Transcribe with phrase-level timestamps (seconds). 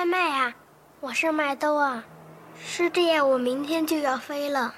[0.00, 0.54] 麦麦啊，
[1.00, 2.02] 我是麦兜啊。
[2.58, 4.74] 师弟，我明天就要飞了。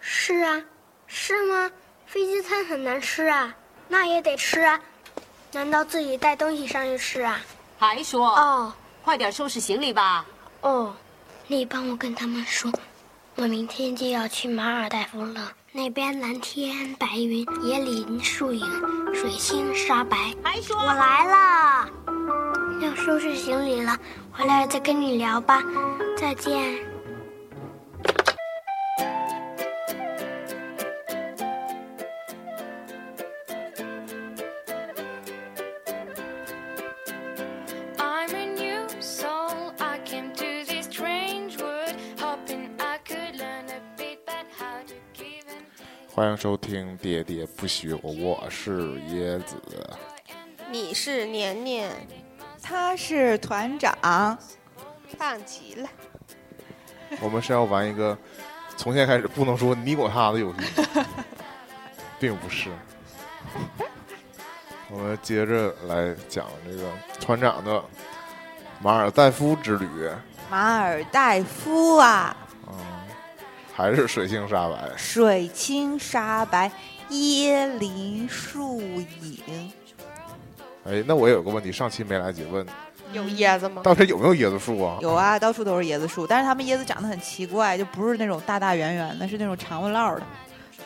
[0.00, 0.62] 是啊，
[1.06, 1.70] 是吗？
[2.04, 3.54] 飞机餐很难吃啊，
[3.88, 4.78] 那也得吃啊。
[5.52, 7.40] 难道自己带东西上去吃啊？
[7.78, 8.70] 还说哦
[9.02, 10.26] 快点收拾行李吧。
[10.60, 10.94] 哦，
[11.46, 12.70] 你帮我跟他们说，
[13.36, 15.52] 我明天就要去马尔代夫了。
[15.72, 18.70] 那边蓝天白云，椰林树影，
[19.14, 20.34] 水星沙白。
[20.44, 21.88] 还说我来了，
[22.80, 23.98] 要收拾行李了，
[24.30, 25.62] 回来再跟你聊吧，
[26.16, 26.54] 再见。
[37.96, 39.72] I'm a new soul.
[39.78, 44.94] I came to this strange world, hoping I could learn a bit about how to
[45.14, 45.44] give
[46.12, 49.56] 欢迎收听《喋喋不休》，我是椰子。
[50.70, 51.90] 你是年年，
[52.68, 53.96] 他是团长，
[55.16, 55.88] 棒极了。
[57.20, 58.18] 我们是要玩一个
[58.76, 60.82] 从现在开始不能说你我他的游戏，
[62.18, 62.68] 并不是。
[64.90, 67.80] 我们接着来讲这个团长的
[68.82, 70.10] 马尔代夫之旅，
[70.50, 72.36] 马尔代夫啊，
[72.66, 72.74] 嗯，
[73.72, 74.90] 还是水清沙白。
[74.96, 76.68] 水清沙白，
[77.10, 79.72] 椰林树影。
[80.88, 82.64] 哎，那我有个问题，上期没来及问，
[83.12, 83.82] 有椰子吗？
[83.84, 84.98] 到底有没有椰子树啊？
[85.00, 90.22] 有啊，到处都是椰子树，但是他们椰子长得很奇怪，就不是那种大大圆圆的，是那种长不唠的，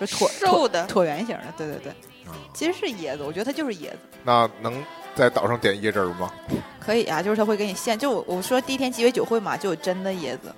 [0.00, 1.44] 就椭瘦的椭椭圆形的。
[1.56, 1.92] 对对对，
[2.26, 3.98] 啊其实是椰子，我觉得它就是椰子。
[4.24, 4.82] 那能
[5.14, 6.30] 在岛上点椰汁儿吗？
[6.78, 10.54] 可以啊，就是他会给你现，就我我说第一天鸡尾酒会嘛，就有真的椰子，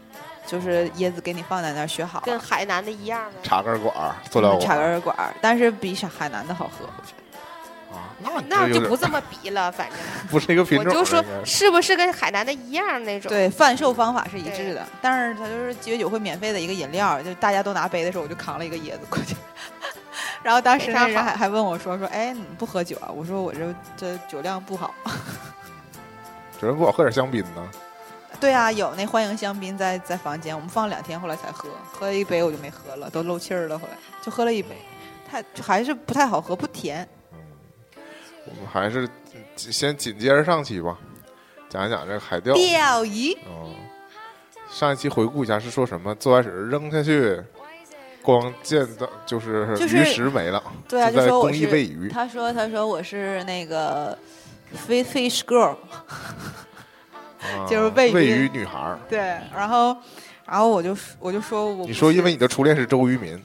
[0.47, 3.39] 就是椰子给你放在那儿削好，跟海南的一样吗？
[3.43, 7.22] 插根管儿，塑料插管儿根管儿，但是比海海南的好喝，我觉得。
[7.22, 7.22] 啊，
[8.23, 9.99] 那那就不这么比了，反正
[10.31, 10.87] 不是一个品种。
[10.87, 13.29] 我就说是是不是跟海南的一样那种？
[13.29, 19.37] 对，贩售方法是一致的，但是它就是鸡尾酒会免费的一个饮料，就大家都拿杯的时候，我就扛了一个椰子过去。
[20.43, 23.09] 然后当时那非常好人还还问我说说，哎，你不喝酒啊？
[23.09, 24.93] 我说我这这酒量不好。
[26.61, 27.71] 主人不好喝点香槟呢。
[28.41, 34.77] 对啊，有那欢迎香槟在在房间，我们放两天，后来才喝，喝了一杯我就没喝了，都漏气儿了，后来就喝了一杯，
[35.31, 37.09] 太还是不太好喝，不甜。
[38.47, 39.09] 嗯，我们还是
[39.57, 40.99] 先紧接着上期吧，
[41.69, 42.55] 讲一讲这个海钓。
[42.55, 43.75] 钓鱼，嗯，
[44.71, 46.15] 上一期回顾一下是说什么？
[46.17, 47.43] 最开始扔下去，
[48.23, 52.09] 光见到就是鱼食没了，对啊，就在公益说我是喂鱼。
[52.09, 54.17] 他说他说我是那个
[54.89, 55.77] fish fish girl。
[57.43, 58.97] 啊 就是喂鱼喂鱼女孩。
[59.09, 59.19] 对，
[59.53, 59.97] 然后，
[60.47, 63.43] 然后我就我就说我不你说，因为你的初恋是周渝民，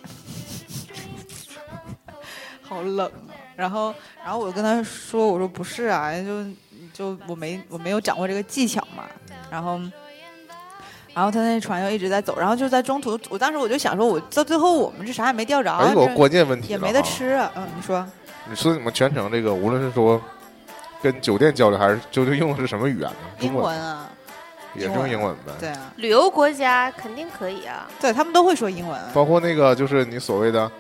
[2.61, 3.26] 好冷啊，
[3.57, 6.45] 然后，然后我跟他说，我说不是啊，就
[6.93, 9.03] 就我没我没有掌握这个技巧嘛，
[9.49, 9.81] 然后，
[11.13, 18.07] 然后他那船又一直在走，然后就在中途，我当时我就想说，我到最后我们这啥也没钓着，哎，有这关键问题也没得吃啊，嗯，你说
[18.47, 20.21] 你说你们全程这个，无论是说
[21.01, 23.17] 跟酒店交流，还是究竟用的是什么语言呢？
[23.39, 24.07] 英文文啊，
[24.75, 25.51] 也是用英文呗。
[25.59, 27.87] 对啊，旅游国家肯定可以啊。
[27.99, 30.71] 对他们都会说英文，包括那个就是你所谓的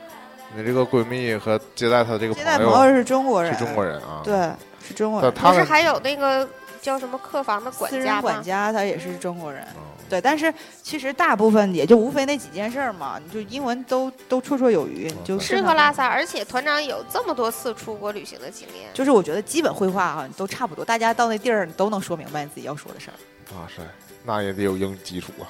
[0.55, 4.51] 你这个闺蜜和接待她的这个接待朋朋友是中国人，是中国人啊。，对，
[4.87, 6.47] 是中国人，不但是还有那个
[6.81, 8.21] 叫什么客房的管私人家吗？
[8.21, 9.61] 管家他也是中国人。
[9.75, 23.19] 嗯对，但是其实大部分也就无非那几件事儿嘛，你就英文都都绰绰有余，你就吃喝拉撒，而且团长有这么多次出国旅行的经验，就是我觉得基本绘画啊都差不多，大家到那地儿都能说明白你自己要说的事儿。
[23.53, 23.83] 哇塞，
[24.23, 25.43] 那也得有英语基础啊。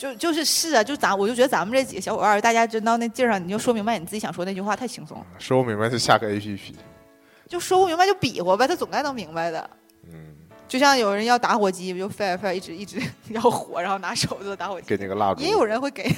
[0.00, 5.26] 就就是是啊，就咱我就觉得咱们这几个小伙伴，大家真到那劲儿上，你就说明白你自己想说那句话，太轻松了。
[5.38, 6.74] 说不明白就下个 A P P。
[7.46, 9.70] 就说不明白就比划呗，他总该能明白的。
[10.10, 10.34] 嗯，
[10.66, 14.86] 就像有人要打火机，就 fire fire 一直一直 要火，然后拿手做打火机。
[14.88, 15.42] 给你个蜡烛。
[15.42, 16.10] 也有人会给，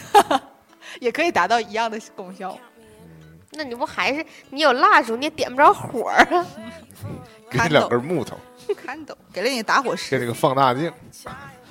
[1.01, 2.57] 也可以达到一样的功效。
[2.79, 6.47] 嗯，那你不还是你有蜡烛，你也点不着火啊？
[7.51, 8.39] 给你两根木头，
[8.77, 10.23] 看懂，给了你打火石给石。
[10.23, 10.93] 你个放大镜。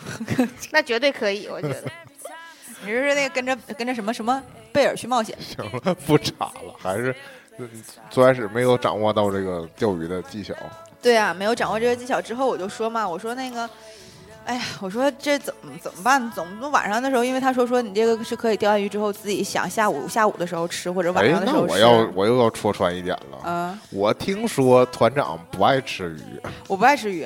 [0.71, 1.83] 那绝对可以，我觉得。
[2.83, 5.37] 你是那个跟着跟着什么什么贝尔去冒险？
[5.39, 7.15] 行了，不查了，还是
[7.57, 7.69] 嗯
[8.09, 10.55] 最开始没有掌握到这个钓鱼的技巧。
[11.01, 13.69] 对啊，没有掌握这个技巧之后，我就说嘛，我说那个，
[14.45, 16.31] 哎呀，我说这怎么怎么办？
[16.31, 21.73] 总不晚上的时候，因为他说说你这个是可以钓完鱼之后自己想下午下午的时候吃，或者晚哎上，的时候吃。
[21.73, 23.37] 那我要我又要戳穿一点了。
[23.45, 26.41] 嗯，我听说团长不爱吃鱼。
[26.67, 27.25] 我不爱吃鱼，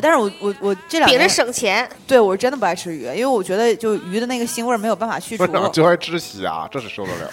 [0.00, 5.62] 但是我我我这两秉着年省钱，对我是真的不爱吃鱼，因为我觉得就鱼的那个腥味没有办法去除团。
[5.62, 7.30] 长就爱吃虾，这是受得了。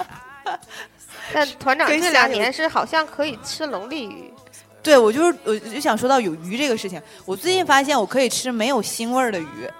[1.32, 4.29] 但团长跟这两年是好像可以吃龙利鱼，
[4.82, 9.70] 对我就是我就想说到有鱼这个事情，我最近发现我可以吃没有腥味儿的鱼，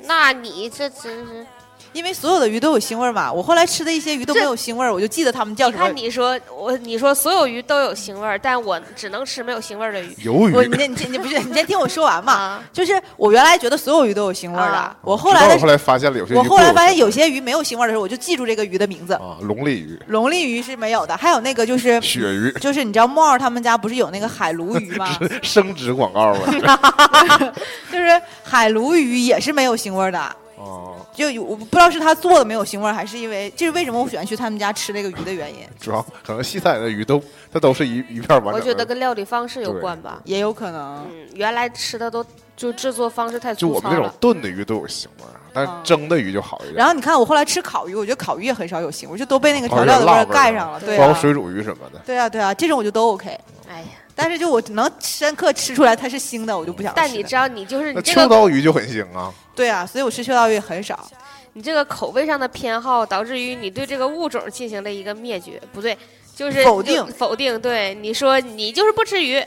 [0.00, 1.46] 那你这真是，
[1.92, 3.32] 因为所有的鱼都有腥味儿嘛。
[3.32, 5.96] 我后来吃的一些鱼都没有腥味儿，我就记得它们叫什么你看。
[5.96, 10.14] 你说我，你说所有鱼都有腥味儿，但我只能吃没有腥味儿的鱼。
[10.24, 10.82] 鱿我鱼你。
[10.92, 12.32] 你你不是你先听我说完嘛？
[12.32, 19.12] 啊，就是我原来觉得所有鱼都有腥味儿的啊，我后来我后来发现了有些鱼我后来发现有有些鱼没有腥味儿的时候，我就记住这个鱼的名字。
[19.14, 25.18] 啊，龙利鱼、龙利鱼是没有的，还有那个就是鳕鱼，就是你知道莫儿他们家不是有那个海鲈鱼吗？
[25.42, 27.52] 升值广告吧？
[27.92, 30.36] 就是海鲈鱼也是没有腥味儿的。
[30.56, 37.22] 哦，就有我不知道是他做的没有腥味儿，还是因为这是为什么我喜欢去他们家吃那个鱼的原因，主要可能西餐的鱼都
[37.52, 38.58] 它都是一一片完整的。
[38.58, 40.20] 我觉得跟料理方式有关吧。
[40.24, 41.06] 也有可能。
[41.10, 42.24] 嗯，原来吃的都
[42.56, 43.98] 就制作方式太粗就我们粗糙了。
[43.98, 46.74] 那种炖的鱼都有腥味儿，但是啊蒸的鱼就好一点。
[46.76, 50.80] 然后你看我后来吃烤鱼，我觉得烤鱼也很少有腥味儿，就都被那个哦调料的味儿盖上了。
[50.80, 52.00] 对啊，包括水煮鱼什么的。
[52.06, 53.38] 对啊，对啊，这种我就都 OK。
[53.68, 56.96] 哎呀，但是就我能深刻吃出来它是腥的，我就不想吃。
[56.96, 61.08] 但你知道，你就是那秋你这个刀鱼就很腥啊，对啊，所以我吃秋刀鱼很少。
[61.54, 65.96] 你这个口味上的偏好，导致于你对这个物种进行了一个灭绝，不对，
[66.34, 67.60] 就是否定否定。
[67.60, 69.38] 对，你说你就是不吃鱼，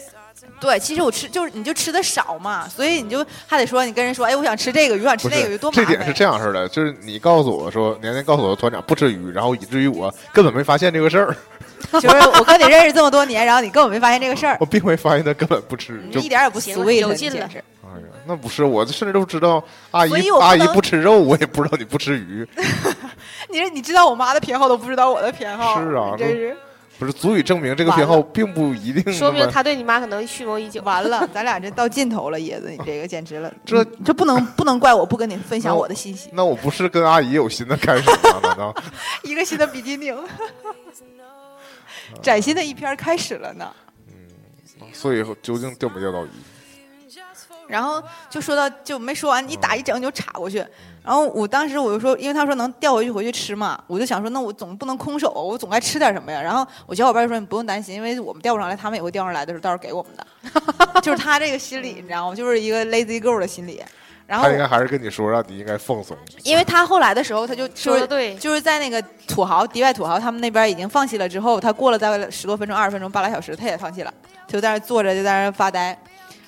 [0.61, 5.85] 对，其实我吃就是你就吃的少嘛，所以你就还得说你跟人说，哎，我想吃这个鱼，我想吃不那个鱼，是多麻烦。
[5.85, 11.35] 这点是这样式的，就是你告诉我说，年年告诉我团长不吃鱼，然后以至于我根本没发现这个事儿，
[12.01, 22.47] 就是我跟你认识这么多年，然后你根本没发现这个事儿，我并没发现他根本不吃，就你一点也不行有劲了哎呀，那不是，我甚至都知道阿姨阿姨不吃肉，我也不知道你不吃鱼，
[23.49, 26.57] 你说你知道我妈的偏好都不知道我的偏好，是啊你真是
[26.97, 30.81] 不是足以证明这个偏好并不一定说明他对你妈可能蓄谋已久。
[30.83, 38.39] 完了，咱俩这到尽头了，椰子，你这个简直了，这这不能不能怪我不跟你分享我的信息，那我不是跟阿姨有新的开始吗？
[38.43, 38.73] 难道？
[39.23, 40.09] 一个新的比基尼，
[42.21, 43.73] 崭新的一篇开始了呢。
[44.79, 46.29] 嗯所以究竟钓没钓到鱼？
[47.67, 50.63] 然后就说到就没说完，一打一整就插过去。
[51.03, 56.41] 然后我当时我就说，因为他说能调回去回去吃嘛，我就想说，那我总不能空手，我总该吃点什么呀。
[56.41, 60.25] 然后我小伙伴说你不用担心，因为我们钓不上来，他们也会钓上来的时候，到时候给我们的。
[61.01, 62.35] 就是他这个心理，你知道吗？
[62.35, 63.83] 就是一个 lazy girl 的心理。
[64.27, 66.17] 然后他应该还是跟你说，让你应该放松。
[66.43, 74.13] 因为他后来的时候，他就就是说对，就是在那个土豪迪拜土豪他们那边已经放弃了之后，他过了大概十多分钟、二十分钟、半拉小时，他也放弃了，
[74.47, 75.97] 就在那坐着就在那发呆。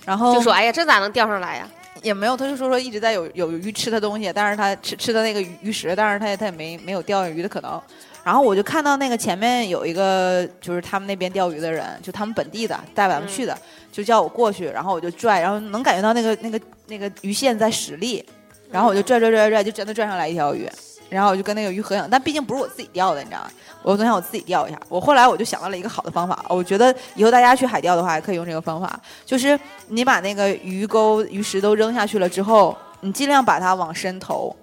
[0.05, 1.69] 然后就说哎呀，这咋能钓上来呀？
[2.03, 7.81] 也没有，他就说说一直在有有鱼吃他东西，但是他吃吃的那个鱼鱼食，但是他也他也没没有钓鱼的可能。
[8.23, 13.57] 然后我就看到那个前面有一个就是他们那边钓鱼的人，就他们本地的带咱们去的，
[13.97, 18.23] 就叫我过去，然后我就拽，然后能感觉到那个那个那个鱼线在使力，
[18.69, 20.69] 然后我就拽拽拽拽，就真的拽上来一条鱼。
[21.09, 23.49] 然后我就跟那个鱼合影，但毕竟不是我自己钓的，你知道吗？
[23.81, 24.79] 我总想我自己钓一下。
[24.87, 34.55] 我后来我就想到了一个好的方法，我觉得以后大家去海钓的话，也可以用这个方法，就是你把那个鱼钩、鱼食都扔下去了之后，你尽量把它往深投。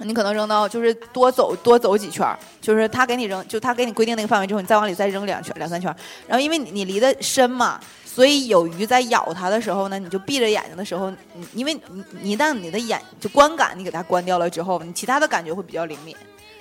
[0.00, 5.90] 你可能扔到就是多走多走几圈儿，就是他给你扔，就他给你规定那个范围之后，你再往里再扔两圈两三圈。
[6.28, 7.80] 然后因为你你离得深嘛，
[8.16, 16.16] 所以有鱼在咬它的时候呢，你就闭着眼睛的时候，你因为你你一旦你的眼就观感你给它关掉了之后，你其他的感觉会比较灵敏。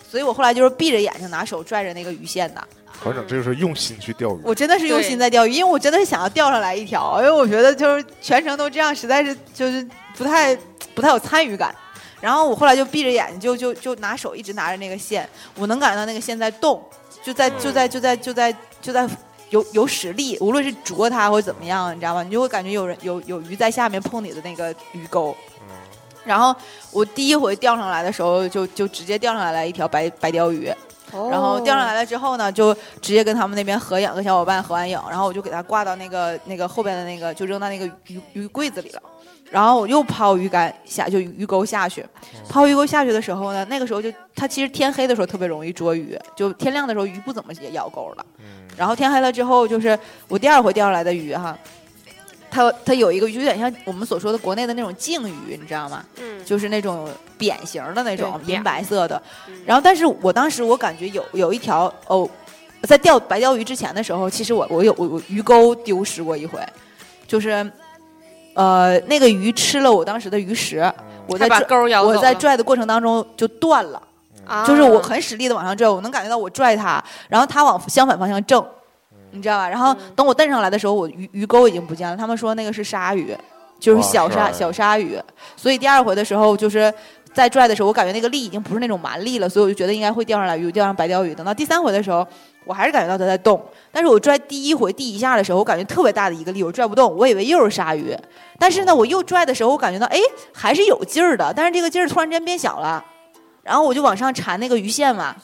[0.06, 2.62] 所以我后来就是闭着眼睛拿手拽着那个鱼线的，
[3.02, 4.40] 团长，这就是用心去钓鱼。
[4.44, 9.88] 我真的是用心在钓鱼，因为我真的是想要钓上来一条，因为我觉得就是全程都这样，实在是就是
[10.18, 10.54] 不太
[10.94, 11.74] 不太有参与感。
[12.20, 16.84] 然后我后来就闭着眼睛，就就就拿手一直拿着那个线，我能感觉到那个线在动，
[17.24, 19.08] 就在就在就在就在就在
[19.56, 22.22] 有有使力，无论是啄它或者怎么样，你知道吗？
[22.22, 25.34] 你就会感觉有人有有鱼在下面碰你的那个鱼钩。
[26.26, 26.54] 然后
[26.92, 30.70] 我第一回钓上来的时候，就就直接钓上来了一条白白鲷鱼，
[31.32, 39.02] 然后钓上来了之后呢，就直接跟他们那边合影，跟小伙伴合完影，然后我就给它挂到那个那个后边的那个，就扔到那个鱼鱼柜子里了。
[39.52, 42.04] 然后我又抛鱼竿下，就鱼钩下去。
[42.50, 48.26] 抛鱼钩下去的时候呢，那个时候就它其实天黑的时候特别容易捉鱼，就天亮的时候鱼不怎么也咬钩了。
[48.78, 51.58] 然后天黑了之后，就是我第二回钓上来的鱼哈，
[52.50, 56.04] 它它有一个有点像我们所说的国内的那种净鱼，你知道吗？
[56.22, 59.22] 嗯，就是那种扁形的那种银白色的。
[59.48, 59.54] 嗯。
[59.66, 62.30] 然后，但是我当时我感觉有有一条哦，
[62.84, 66.60] 在钓白钓鱼之前的时候，其实我我有我我鱼钩丢失过一回，
[67.28, 67.70] 就是
[68.54, 70.92] 呃那个鱼吃了我当时的鱼食，
[71.28, 74.02] 我在把拽钩咬我在拽的过程当中就断了，
[74.46, 78.66] 啊就是我很使力的往上拽，我能感觉到我拽它，然后它往相反方向挣。
[79.32, 79.68] 你知道吧？
[79.68, 82.16] 然后嗯等我蹬上来的时候，我鱼鱼钩已经不见了。
[82.16, 83.36] 他们说那个是鲨鱼，
[83.80, 85.20] 就是小鲨小鲨鱼。
[85.58, 86.94] 所以第二回的时候，就是
[87.34, 91.36] 在拽的时候，我感觉那个力已经不是那种蛮力了，所以我就觉得应该会钓上来鱼，钓上白鲷鱼。
[91.36, 92.26] 等到第三回的时候，
[92.64, 93.62] 我还是感觉到它在动，
[93.92, 98.18] 但是我拽第一回第一下的时候，我感觉特别大的一个力，我拽不动，我以为又是鲨鱼，
[98.58, 100.18] 但是呢，我又拽的时候，我感觉到哎
[100.54, 103.04] 还是有劲儿的，但是这个劲儿突然间变小了，
[103.66, 105.36] 然后我就往上缠那个鱼线嘛，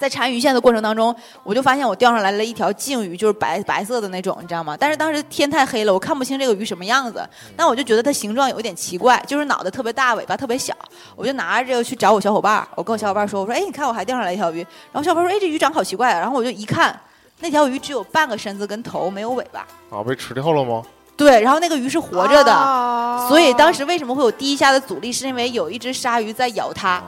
[0.00, 4.76] 在缠鱼线的过程当中，我就发现我钓上来了一条净鱼，就是白白色的那种，你知道吗？
[4.78, 7.24] 但是当时天太黑了，我看不清这个鱼什么样子，
[7.56, 10.74] 但我就觉得它形状有一点奇怪，就是脑袋特别大，尾巴特别小。
[11.14, 14.58] 我就拿着这个去找我小伙伴儿，我跟我小伙伴儿说，我说，哎，你看我还钓上来一条鱼。
[14.92, 16.18] 然后小伙伴说，哎，这鱼长好奇怪啊。
[16.18, 16.98] 然后我就一看，
[17.38, 19.60] 那条鱼只有半个身子跟头，没有尾巴。
[19.96, 20.82] 啊，被吃掉了吗？
[21.16, 27.04] 对，然后那个鱼是活着的，啊所以当时为什么会有第一下的阻力，是因为有一只鲨鱼在咬它，啊，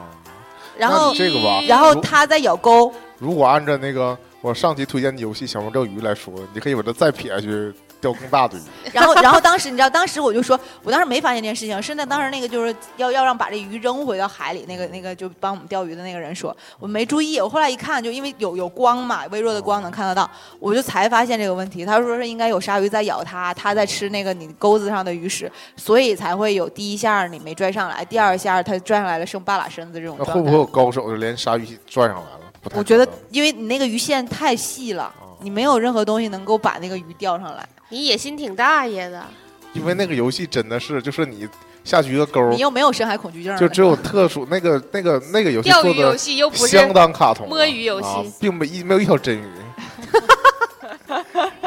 [0.79, 2.93] 然后那这个吧，然后它再咬钩。
[3.19, 8.63] 如果按照那个我上期推荐的游戏《小猫钓鱼》来说，你可以把它再撇下去，钓更大的鱼。
[8.93, 21.85] 然后，然后当时你知道，当时我就说，我当时没发现这件事情，是那当时那个就是要要让把这鱼扔回到海里，那个那个就帮我们钓鱼的那个人说，我没注意，我后来一看，就因为有有光嘛，微弱的光能看得到，我就才发现这个问题。
[21.85, 30.53] 他说是应该有鲨鱼在咬它，它在吃那个你钩子上的鱼食，所以才会有第一下你没拽上来，第二下它拽上来了剩半拉身子这种会不会。
[30.53, 32.41] 有高手就连鲨鱼拽上来了？
[32.75, 37.67] 我觉得，因为你那个鱼线太细了，你没有任何东西能够把那个鱼钓上来。
[37.91, 39.25] 你野心挺大爷的，
[39.73, 41.49] 因为那个游戏真的是，就是你
[41.85, 49.45] 下去一个钩你，又没有深海恐惧症，就只有特殊那个那个那个游戏做钓鱼游的戏又相当卡通了，摸鱼游戏啊并没一没有一条真鱼。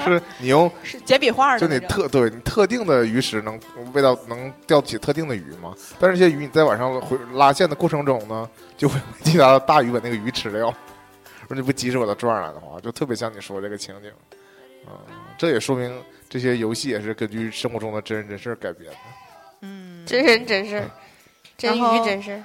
[0.04, 1.80] 是你用是简笔画的就你。
[1.88, 3.60] 特对你特定的鱼食能
[3.94, 5.74] 味道能钓起特定的鱼吗？
[6.00, 8.48] 但是这些鱼你在晚上回拉线的过程中呢，
[8.78, 10.68] 就会其他的大鱼把那个鱼吃掉。
[11.42, 14.12] 如果你不及时把它抓上来的话，就特别像你说这个情景。
[14.88, 14.94] 嗯，
[15.38, 18.98] 这也说明这些游戏也是根据生活中的真人真事儿改编的。
[19.62, 20.90] 嗯，真人真事儿，
[21.58, 22.44] 真鱼真事儿。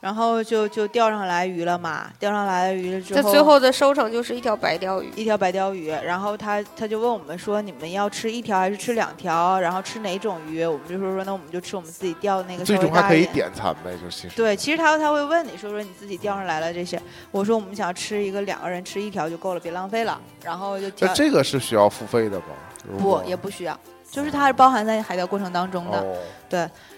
[0.00, 5.10] 然后就就钓上来鱼了嘛，钓上来鱼了之后，这最后的收成就是一条白鲷鱼。
[5.16, 9.58] 一条白鲷鱼，然后他他就问我们说，你们要吃一条还是吃两条？
[9.58, 10.64] 然后吃哪种鱼？
[10.64, 13.50] 我们就说说，那我们就吃我们自己钓的那个最终还可以点。
[13.54, 14.36] 餐呗，就其实。
[14.36, 17.00] 对，其实他他会问你说说你自己钓上来了这些，
[17.30, 20.20] 我说我们想吃一个两个人吃一条就够了，别浪费了。
[20.44, 22.46] 然后就钓那这个是需要付费的吗？
[22.98, 23.76] 不也不需要，
[24.10, 25.98] 就是它是包含在海钓过程当中的。
[25.98, 26.16] 哦，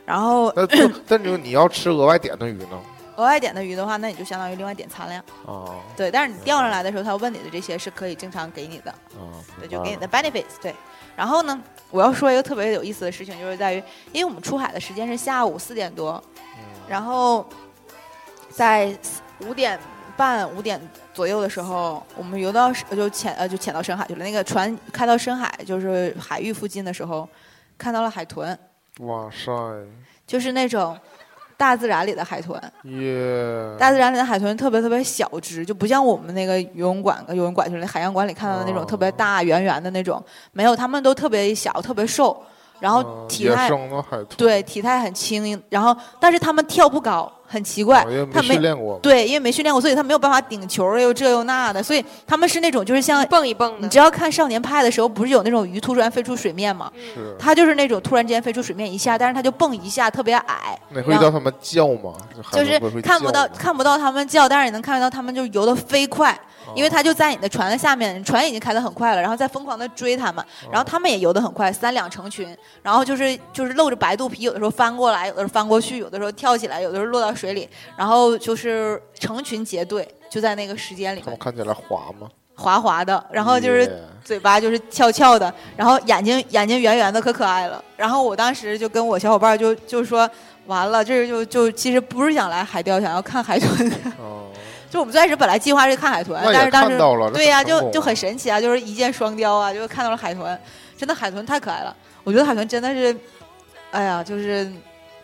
[0.09, 2.81] 然后那就 但就你要吃额外点的鱼呢？
[3.17, 5.23] 额外点的鱼的话，那你就相当于另外点餐了呀。
[5.45, 8.91] 哦对，但是你钓上来的时候，他问你的这些是可以经常给你的。
[9.19, 10.57] 哦，对，就给你的 benefits。
[10.63, 10.75] 对，
[11.15, 16.23] 然后呢，我要说一个特别有意思的事情，就是在于，因为我们出海的时间是下午四点多，
[16.57, 17.47] 嗯然后
[18.49, 18.97] 在
[19.41, 19.79] 五点
[20.17, 20.81] 半、五点
[21.13, 24.25] 左右的时候，我们游到就潜呃就潜到深海去了。
[24.25, 27.29] 那个船开到深海，就是海域附近的时候，
[27.77, 28.59] 看到了海豚，
[28.99, 29.51] 哇塞，
[30.27, 30.99] 就是那种
[31.57, 32.61] 大自然里的海豚。
[32.85, 33.77] 耶！
[33.79, 42.41] 大自然里的海豚特别特别小只，就不像我们那个游泳馆、游泳馆就是海洋馆里看到的那种哦特别大圆圆的那种，没有，它们都特别小、特别瘦，
[42.81, 43.71] 然后体态、
[44.37, 48.99] 对体态很轻盈，然后但是它们跳不高，很奇怪哦，因为它没没训练过。
[49.03, 53.79] 对，因为没训练过，所以他没有办法顶球又这又那的，所以他们是那种就是像蹦一蹦的。
[53.81, 56.93] 你知道看少年派的时候，不是有那种鱼突然飞出水面吗？
[57.15, 62.13] 是，它就是那种突然之间飞出水面一下，但是他就蹦一下，特别矮，你会叫他们叫吗？
[62.53, 66.33] 就是看不到看不到他们叫，但是你能看得到他们就游得飞快，
[66.67, 82.29] 哦因为他就在你的船的下面，船已经开得很快了，然后在疯狂的追他们，哦然后他们也游得很快，三两成群，然后就是就是露着白肚皮，有的时候翻过来，有的时候翻过去，有的时候跳起来，有的时候落到水里，然后就是成群结队，就在那个时间里面看起来滑吗？
[82.57, 87.83] 滑滑的，然后就是嘴巴就是翘翘的，然后眼睛眼睛圆圆的，可可爱了。
[87.97, 90.29] 然后我当时就跟我小伙伴就就说，
[90.67, 93.89] 完了，这就就其实不是想来海钓，想要看海豚。
[94.19, 94.51] 哦，
[94.91, 96.99] 就我们最开始本来计划是看海豚，但是当时
[97.33, 100.61] 对呀、就就很神奇啊，就是一箭双雕啊，就是看到了海豚，
[100.97, 101.97] 真的海豚太可爱了。
[102.25, 103.17] 我觉得海豚真的是，
[103.93, 104.69] 哎呀，就是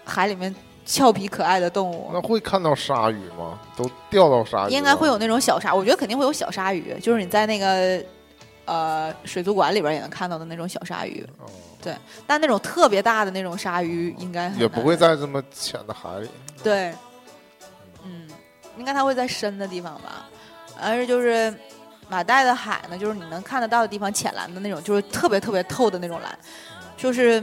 [0.04, 2.10] 海里面俏皮可爱的动物。
[2.12, 3.58] 那会看到鲨鱼吗？
[3.76, 4.72] 都钓到鲨鱼？
[4.72, 8.04] 应该会有那种小鲨，我觉得肯定会有小鲨鱼，就是你在那个
[8.66, 11.26] 呃水族馆里边也能看到的那种小鲨鱼。
[11.38, 11.46] 哦，
[12.26, 16.28] 但那种特别大的那种鲨鱼，应该也不会在这么浅的海里。
[16.62, 16.94] 对，
[18.04, 18.28] 嗯，
[18.78, 20.26] 应该它会在深的地方吧。
[20.80, 21.54] 而是就是
[22.08, 26.38] 马代的海呢，就是你能看得到的地方，浅蓝的那种，就是特别特别透的那种蓝，
[26.96, 27.42] 就是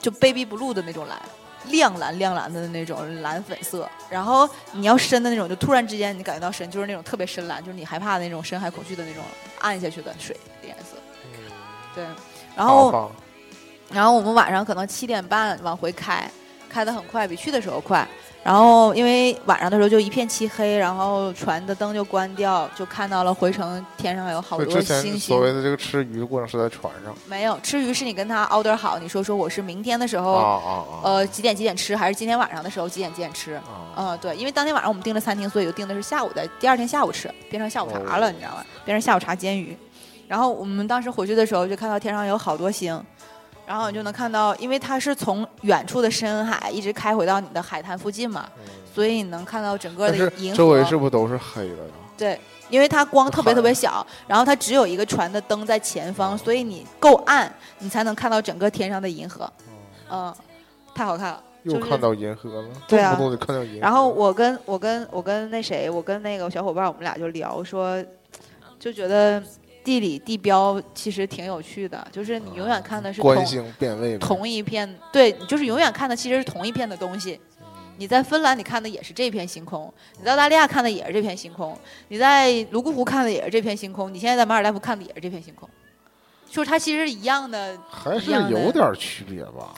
[0.00, 1.20] 就 baby blue 的那种蓝。
[1.66, 9.22] 亮蓝亮蓝的那种蓝粉色，然后你要深的那种，就突然之间你感觉到深，就是那种特别深蓝，就是你害怕的那种深海恐惧的那种
[9.60, 10.96] 暗下去的水的颜色。
[11.24, 11.52] 嗯，
[11.94, 12.04] 对，
[12.56, 13.12] 然后
[13.90, 16.30] 然后我们晚上可能七点半往回开，
[16.68, 18.06] 开的很快，比去的时候快。
[18.42, 25.52] 然后因为晚上的时候就一片漆黑，然后船的灯就关掉，就看到了回程天上有好多所以之前星所谓。
[25.52, 33.54] 的这个吃鱼的过程是在船上没有吃鱼是你跟他 order 好，你说说我是明天的时候，啊啊啊呃几点几点吃，还是今天晚上的时候几点几点吃？
[33.54, 33.92] 啊！
[33.96, 38.64] 嗯，对，因为当天晚上我们订了餐厅，所以就订的是下午的，第二天下午吃，变成下午茶了，哦你知道吧？
[38.84, 39.76] 变成下午茶煎鱼。
[40.26, 42.98] 然后我们当时回去的时候，就看到天上有好多星，
[43.70, 48.48] 然后你就能看到，因为它是从远处的深海一直开回到你的海滩附近嘛，
[48.92, 50.56] 所以你能看到整个的银河。
[50.56, 51.94] 周围是不是都是黑的呀？
[52.18, 57.48] 对，因为它光特别特别小，然后它只有一个船的灯在前方，所以你够暗，
[57.78, 59.48] 你才能看到整个天上的银河。
[60.10, 60.34] 嗯，
[60.92, 61.40] 太好看了。
[61.64, 63.78] 就是又看到银河了，对啊动不动就看到银河。
[63.78, 68.04] 然后我跟我跟我跟那谁，我跟那个小伙伴，我们俩就聊说，
[68.80, 69.40] 就觉得
[69.90, 73.44] 地理地标其实挺有趣的，就是你永远看的是同
[74.20, 77.40] 同一片，对，你就是永远看的其实是同一片的东西。
[77.96, 85.68] 你在芬兰你看的也是这片星空，你在澳大利亚看的也是这片星空，你在泸沽湖看的也是这片星空，你现在在马尔代夫看的也是这片星空，
[86.48, 89.74] 就是它其实是一样的，还是有点区别吧？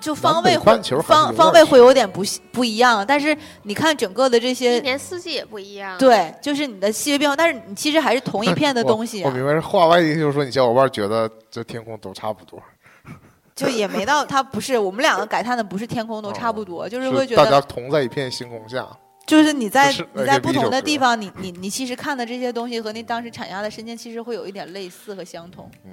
[0.00, 12.62] 就方位会方方位会有点不不一样，但是你看整个的这一些年四季也不一样。，对，就是你的细微变化，但是你其实还是同一片的 东西、啊，我明白是话外音，就是说你小伙伴觉得这天空都差不多，
[13.54, 18.86] 就也没到它不是我们两个感叹的不是天空都差不多，就是会觉得大家同在一片星空下。
[19.26, 25.70] 就是你在是你在不同的地方，你你你其实看的这些东西和你当时产下的瞬间其实会有一点类似和相同。
[25.84, 25.90] 嗯，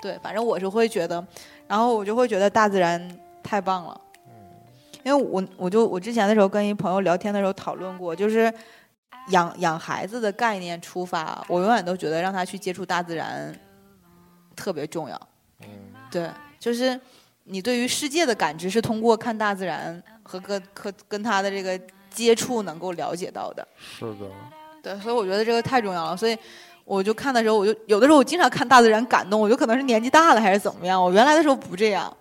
[0.00, 1.22] 对，反正我是会觉得，
[1.68, 4.00] 然后我就会觉得大自然太棒了。
[5.04, 8.52] 因为我我就我之前的时候跟一朋友聊天的时候讨论过，就是
[9.28, 13.54] 养养孩子的概念出发，我永远都觉得让他去接触大自然
[14.56, 15.28] 特别重要。
[15.60, 15.68] 嗯，
[16.10, 17.00] 对，就是
[17.44, 23.66] 你对于世界的感知是通过看大自然和跟和跟他的这个接触能够了解到的。
[23.78, 24.26] 是的，
[24.82, 26.16] 对，所以我觉得这个太重要了。
[26.16, 26.36] 所以
[26.88, 32.12] 我就看的时候，我就有的时候我经常看大自然感动，我就可能是年纪大了还是怎么样，我原来的时候不这样。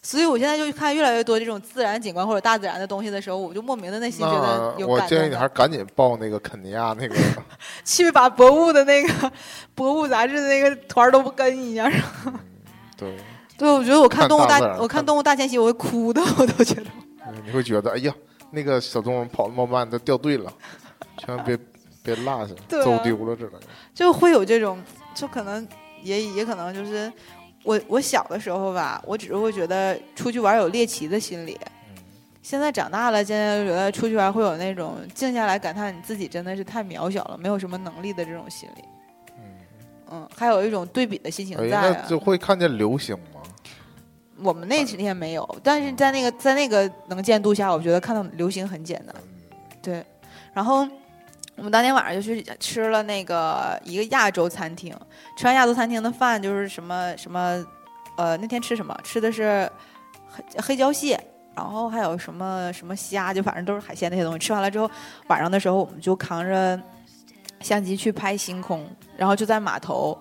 [0.00, 5.06] 所以我现在就看越来越多这种自然景观或者大自然的东西的时候，我就莫名的内心觉得有感动的。
[5.08, 7.14] 建议你还是赶紧报那个肯尼亚那个，
[7.84, 9.32] 去把博物的那个
[9.74, 11.90] 博物杂志的那个团儿都不跟一下。
[12.96, 13.16] 对，
[13.58, 16.86] 对，我觉得我看看动物大大，我看看动物大迁徙，我会哭的，我都觉得。
[17.26, 18.14] 嗯你会觉得，哎呀，
[18.52, 20.50] 那个小动物跑那么慢，都掉队了，
[21.18, 21.58] 千万别
[22.14, 23.60] 别落下，对啊走丢了之类的。
[23.92, 24.82] 就会有这种，
[25.14, 25.66] 就可能
[26.02, 27.12] 也也可能就是
[27.64, 31.58] 我我小的时候吧，我只是会觉得出去玩有猎奇的心理。
[32.42, 38.84] 现在长大了，现在就觉得出去玩会有那种静下来感叹你自己真的是太渺小了，没有什么能力的这种心理。
[40.10, 41.96] 嗯，还有一种对比的心情哎，在、啊。
[42.02, 43.42] 那就会看见流星吗？
[44.42, 49.14] 我们那几天没有，但是在那个在那个能见度下，我觉得看到流星很简单。
[49.82, 50.02] 对，
[50.54, 50.88] 然后
[51.58, 54.96] 我们当天晚上就去吃了那个一个亚洲餐厅，
[55.36, 57.62] 吃完亚洲餐厅的饭就是什么什么，
[58.16, 58.98] 呃，那天吃什么？
[59.04, 59.70] 吃的是
[60.30, 61.20] 黑黑椒蟹。
[61.56, 64.38] 然后还有什么什么虾，就反正都是海鲜那些东西。
[64.38, 64.88] 吃完了之后，
[65.26, 66.80] 晚上的时候我们就扛着
[67.60, 70.16] 相机去拍星空，然后就在码头，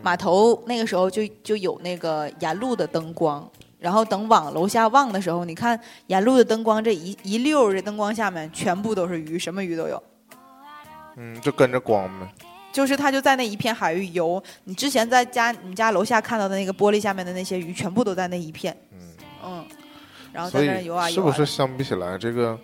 [0.00, 3.46] 码头那个时候就就有那个沿路的灯光，
[3.78, 10.02] 然后等往楼下望的时候，你看沿路的灯光，这一一溜儿这灯光下面全部都是鱼，什么鱼都有。
[11.18, 12.28] 嗯，就跟着光呗。
[12.70, 18.76] 就是它就在那一片海域游，你之前在家你家楼下看到的那个玻璃下面的那些鱼，全部都在那一片。
[18.92, 18.98] 嗯，
[19.44, 19.66] 嗯，
[20.32, 21.14] 然后在那游啊游啊。
[21.14, 22.56] 是不是相比起来，这个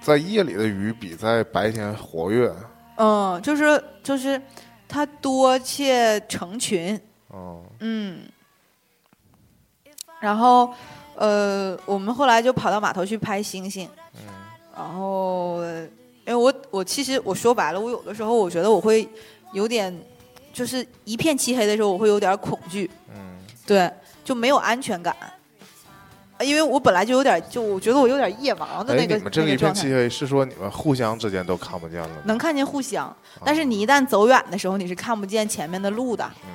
[0.00, 2.52] 在夜里的鱼比在白天活跃？
[2.96, 4.40] 嗯，就是就是
[4.88, 7.00] 它多且成群。
[7.28, 8.22] 哦，嗯，
[10.18, 10.72] 然后
[11.14, 13.88] 呃，我们后来就跑到码头去拍星星。
[14.14, 14.20] 嗯
[14.74, 15.60] 然后，
[16.28, 19.08] 因为我我其实我说白了，我有的时候我觉得我会
[19.54, 19.98] 有点，
[20.52, 23.90] 就是一片漆黑的时候，我会有点恐惧，嗯，对，
[24.22, 25.16] 就没有安全感。
[26.36, 32.16] 呃因为我本来就有点，就我觉得我有点夜盲的哎，那个、你们这个那个状态，一片漆黑，是说你们互相之间都看不见了吗？
[32.26, 36.30] 能看见互相，啊但是你一旦走远的时候，你是看不见前面的路的。
[36.44, 36.50] 嗯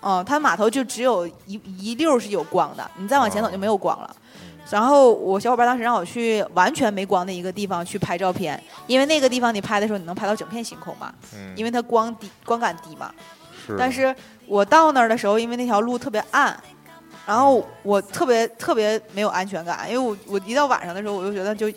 [0.00, 4.08] 嗯，它码头就只有一一溜儿是有光的，你再往前走哦就没有光了。
[4.12, 4.22] 嗯
[4.70, 13.12] 然后我小伙伴当时让我去完全没光的一个地方去拍照片，因为那个地方你拍的时候你能拍到整片星空嘛，嗯，因为它光低光感低嘛。
[13.66, 14.14] 是，但是
[14.46, 16.58] 我到那儿的时候，因为那条路特别暗，
[17.26, 21.70] 然后我特别特别没有安全感，因为我我一到晚上的时候，我就觉得就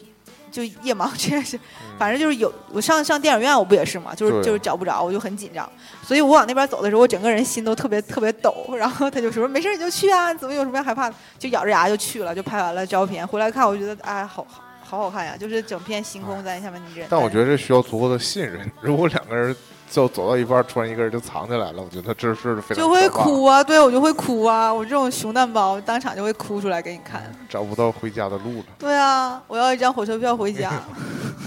[0.52, 1.60] 就夜盲 确实，
[1.98, 5.68] 反正就是有我上上电影院我不也是嘛，就是就是找不着，我就很紧张，
[6.06, 17.08] 所以我往那边走的时候，我整个人心都特别特别抖，然后他就说没事你就去啊，怎么有什么要害怕的，就咬着牙就去了，就拍完了照片，回来看我觉得哎好好好好看呀，就是整片星空在下面，你人。
[17.10, 18.70] 但我觉得这需要足够的信任。
[18.82, 19.56] 如果两个人
[19.92, 27.30] 就走到一半，突然一个人就藏起来了，我觉得这是非常就会哭啊，对我就会哭啊，我这种熊蛋包当场就会哭出来给你看。
[27.50, 28.66] 找不到回家的路了。
[28.80, 30.72] 对啊，我要一张火车票回家。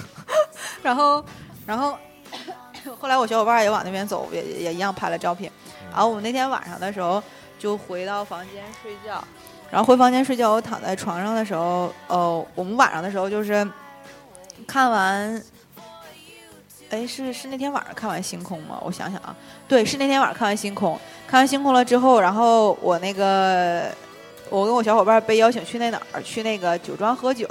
[0.85, 1.25] 然后，
[1.65, 1.97] 然后
[3.01, 5.51] 后来我小伙伴也往那边走，也也也一样拍了照片。
[5.91, 7.23] 然后我们那天晚上的时候
[7.59, 9.25] 就回到房间睡觉，
[9.71, 13.67] 然后回房间睡觉，我躺在床上的时候，呃，我们晚上的时候就是
[14.67, 15.43] 看完。
[16.91, 18.81] 哎，是是那天晚上看完星空吗？
[18.85, 19.35] 我想想啊，
[19.67, 20.99] 对，是那天晚上看完星空。
[21.27, 23.91] 看完星空了之后，然后我那个
[24.49, 26.23] 我跟我小伙伴被邀请去那哪儿？
[26.23, 27.49] 去那个酒庄喝酒。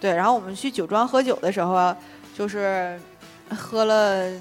[0.00, 1.94] 对，然后我们去酒庄喝酒的时候啊，
[2.34, 2.98] 就是
[3.54, 4.32] 喝了，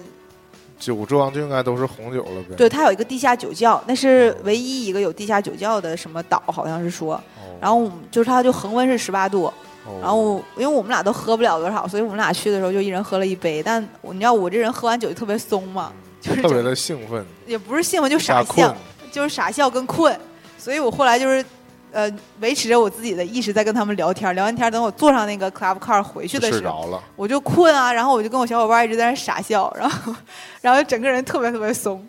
[0.80, 2.56] 酒庄就应该都是红酒了呗。
[2.56, 7.16] 对，它有一个地下酒窖，那是唯一一个有地下酒窖的什么岛，好像是说。
[7.16, 9.54] 哦，然后我们就是它就恒温是十八度，哦
[10.02, 13.62] 然后因为我们俩都喝不了多少，所以我们俩去的时候就一人喝了一杯。
[13.64, 18.76] 但我你知道我这人喝完酒就特别松嘛，就是特别的兴奋，也不是兴奋就傻笑，。
[19.12, 20.16] 就是傻笑跟困，
[20.56, 21.44] 所以我后来就是，
[21.92, 22.08] 呃，
[22.42, 30.14] 维持着我自己的意识在跟他们聊天，聊完天等我坐上那个 club car 回去的时候，我就困啊，然后我就跟我小伙伴一直在那傻笑，然后，
[30.62, 32.08] 然后整个人特别特别松，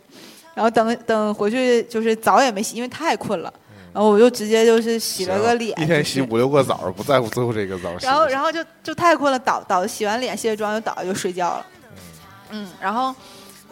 [0.53, 3.51] 然后等等回去就是澡也没洗，因为太困了，
[3.93, 8.07] 然后我就直接就是洗了个脸，嗯一天洗五六个澡，不在乎最后这个澡洗。
[8.07, 11.67] 然后然后就就太困了，倒倒洗完脸卸妆就倒下就睡觉了。
[12.51, 13.13] 嗯，然后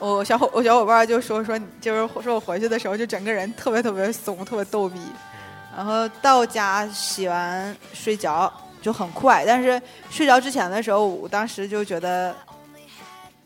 [0.01, 4.99] 我小伙我小伙伴就说说你就是说我回去的时候就整个人特别特别松，特别逗逼。
[5.77, 8.53] 然后到家洗完睡着
[8.83, 12.35] 就很快，但是睡着之前的时候，我当时就觉得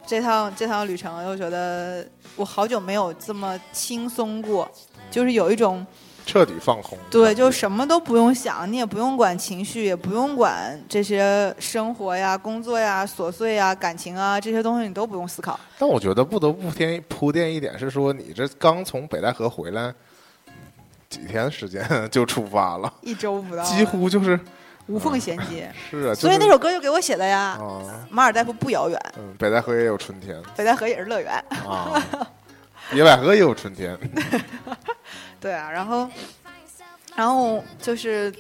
[0.06, 2.02] 这趟这趟旅程，又觉得
[2.34, 4.66] 我好久没有这么轻松过，
[5.10, 5.86] 就是有一种。
[6.24, 6.96] 彻底放空。
[7.10, 15.58] 对，就什么都不用想，你也不用管情绪，也不用管这些生活呀、工作呀、琐碎呀、感情啊这些东西，你都不用思考。
[15.78, 19.92] 但我觉得不得不添铺垫一点是说，你这刚从北戴河回来
[21.08, 24.38] 几天时间就出发了，一周不到，几乎就是
[24.86, 25.70] 无缝衔接。
[25.90, 27.58] 是啊，所以那首歌就给我写的呀。
[27.60, 31.32] 啊，马尔代夫不遥远，嗯，北戴河也有春天北戴河也是乐园。
[31.66, 32.02] 啊，
[32.92, 33.96] 野百合也有春天，
[35.42, 36.08] 对啊，然后，
[37.16, 38.32] 然后就是，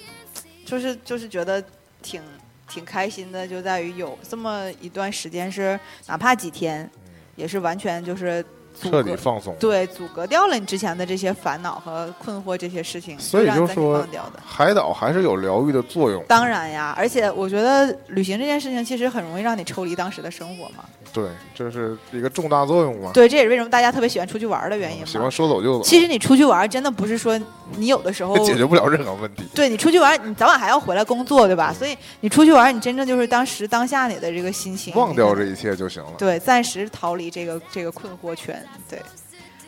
[0.64, 1.62] 就是就是觉得
[2.00, 2.22] 挺
[2.68, 6.88] 挺开心的，就在于有这么一段时间是哪怕几天，
[7.34, 8.48] 也是完全就是阻
[8.90, 9.54] 彻底放松。
[9.58, 14.06] 对，阻隔掉了你之前的这些烦恼和困惑这些事情，所以就说。
[14.44, 16.22] 海岛还是有疗愈的作用。
[16.28, 20.84] 当然呀，而且我觉得旅行这件事情其实很容易让你抽离当时的生活嘛。
[21.12, 23.10] 对，这是一个重大作用嘛。
[23.12, 25.30] 对，这也是为什么大家特别喜欢出去玩的原因嘛喜欢。
[25.30, 27.38] 说走就走，其实你出去玩真的不是说
[27.76, 29.44] 你有的时候 解决不了任何问题。
[29.54, 31.72] 对你出去玩，你早晚还要回来工作，对吧？
[31.72, 36.12] 所以你出去玩，你真正就是当时当下你的这个心情，忘掉这一切就行了。
[36.18, 39.00] 对，暂时逃离这个这个困惑圈，对。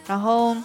[0.06, 0.56] 然后，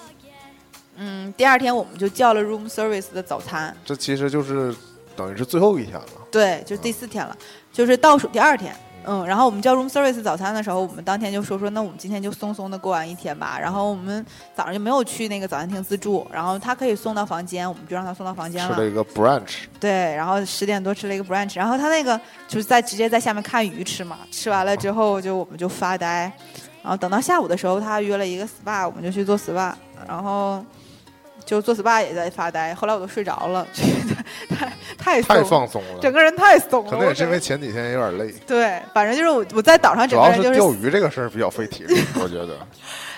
[0.97, 4.75] 嗯，第二天我们就叫了 room service 的早餐，这其实就是
[5.15, 6.06] 等于是最后一天了。
[6.32, 7.36] 对，就是第四天了，
[7.71, 8.75] 就是倒数第二天。
[9.06, 13.58] 嗯，然后我们叫 room service 早餐的时候，我们当天就说说，那我们今天就松松的过完一天吧。
[13.60, 14.23] 然后我们
[14.54, 18.75] 早上就没有去那个早餐厅自助，然后他可以送到房间，我们就让他送到房间了。
[18.75, 26.32] 吃了一个 brunch，对，然后十点多吃了一个 brunch，然后他那个就是在直接在下面看鱼吃嘛，吃完了之后就我们就发呆，
[26.82, 29.74] 然后等到下午的时候他约了一个 SPA，我们就去做 SPA，
[30.08, 30.63] 然后
[31.46, 34.65] 就做 SPA 也在发呆，后来我都睡着了，觉得太
[34.98, 36.00] 太太，放松了。
[36.02, 42.58] 整个人太松了，可能也是因为前几天有点累，对，反正就是我我在岛上整个人就是钓鱼这个事儿比较费体力， 我觉得。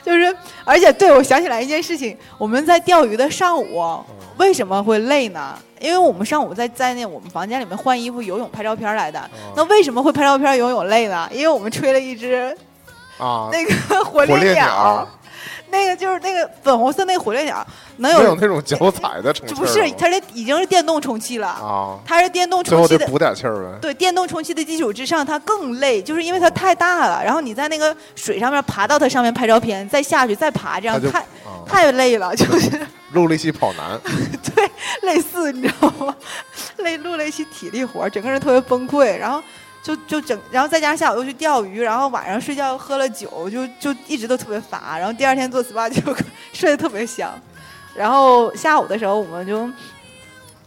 [0.04, 4.04] 就是，而且对我想起来一件事情，我们在钓鱼的上午嗯
[4.38, 5.56] 为什么会累呢？
[5.80, 9.19] 因为我们上午在在那我们房间里面换衣服、游泳、拍照片来的。
[9.32, 11.30] 嗯那为什么会拍照片、游泳累呢？
[11.32, 12.58] 因为我们吹了一只
[13.21, 15.07] 啊，那个火火烈烈鸟
[15.69, 17.65] 那个就是那个粉红色那个火烈鸟，
[17.97, 23.05] 能有没有那种脚踩的充气儿不是它是已经是电动充气了，啊，它是电动充气的。
[23.05, 23.79] 得补点气儿呗。
[23.79, 27.23] 对电动充气的基础之上，它更累，就是因为它太大了。
[27.23, 32.69] 然后你在那个水上面爬到它上面拍照片，再下去再爬，这样太啊，太累了，就是。
[33.13, 33.99] 录了一期跑男，
[34.55, 36.15] 对，类似你知道吗？
[36.79, 39.43] 累录了一期体力活，整个人特别崩溃，然后
[39.84, 46.15] 就就整，然后再加上下午又去钓鱼，然后晚上睡觉喝了酒，就就一直都特别乏，然后第二天做 SPA 就
[46.54, 47.34] 睡得特别香，
[47.96, 49.67] 然后下午的时候我们就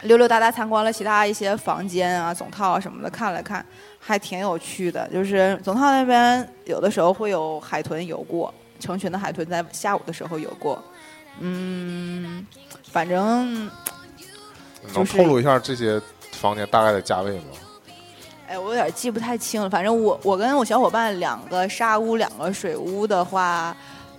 [0.03, 3.65] 溜溜达达参观了其他一些房间啊、总套啊什么的，看了看，
[4.01, 5.09] 还挺有趣的。
[5.09, 10.83] 就是总套那边有的时候会有海豚游过，成群的海豚在下午的时候游过，
[11.39, 12.45] 嗯，
[12.91, 13.71] 反正
[14.83, 17.45] 能就是透露一下这些房间大概的价位吗？
[18.47, 19.71] 哎，我有点记不太清了。
[19.71, 23.75] 反正我我跟我小伙伴两个沙屋两个水屋的话，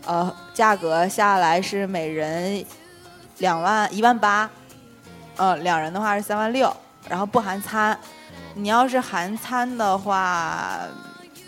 [0.05, 2.63] 呃，价格下来是每人
[3.37, 4.49] 两万一万八，
[5.35, 6.75] 呃，两人的话是三万六，
[7.07, 7.97] 然后不含餐。
[8.55, 10.79] 你要是含餐的话，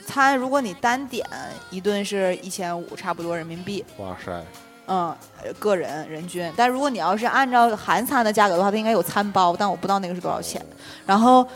[0.05, 1.25] 餐如果你单点
[1.71, 3.83] 一顿是一千五，差不多人民币。
[3.97, 4.31] 哇塞，
[4.87, 6.51] 嗯，呃个人人均。
[6.55, 10.63] 但如果你要是按照含餐的价格的话，它应该有餐包，但我不知道那个是多少钱。
[11.05, 11.47] 然后，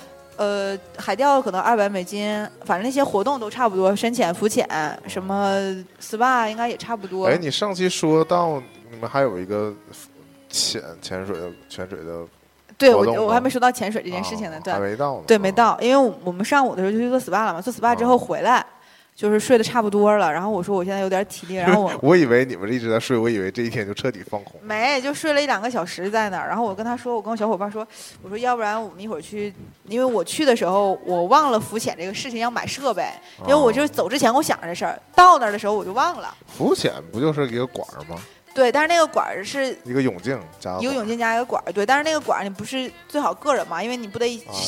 [0.41, 4.67] 呃，海钓可能二百美金，反正那些活动都差不多，深潜、浮潜，
[5.05, 5.55] 什么
[6.01, 7.27] SPA 应该也差不多。
[7.27, 9.71] 哎，你上期说到你们还有一个
[10.49, 12.25] 潜潜水的潜水的
[12.75, 14.81] 对我我还没说到潜水这件事情呢，对啊还。
[14.81, 18.65] 没到呢，对，没到，因为我们上午的时候就去做 SPA 了嘛，做 SPA 之后哦回来，
[19.15, 20.31] 就是睡得差不多了。
[20.31, 24.59] 然后我说我现在有点体力，然后我 我以为你们一直在睡，我以为这一天就彻底放空。
[24.63, 26.47] 没，就睡了一两个小时在那儿。
[26.47, 27.87] 然后我跟他说，我跟我小伙伴说，
[28.21, 29.53] 我说要不然我们一会儿去，
[29.87, 33.05] 因为我去的时候我忘了浮潜这个事情要买设备，
[33.41, 36.35] 因为我就是走之前我想着这事儿，到那儿的时候我就忘了。
[36.47, 38.19] 浮潜不就是一个管儿吗？
[38.53, 44.27] 对，但是那个管儿是一个泳镜加一个泳镜加一个管儿，对，但是那个管儿你不是最好个人嘛，因为你不得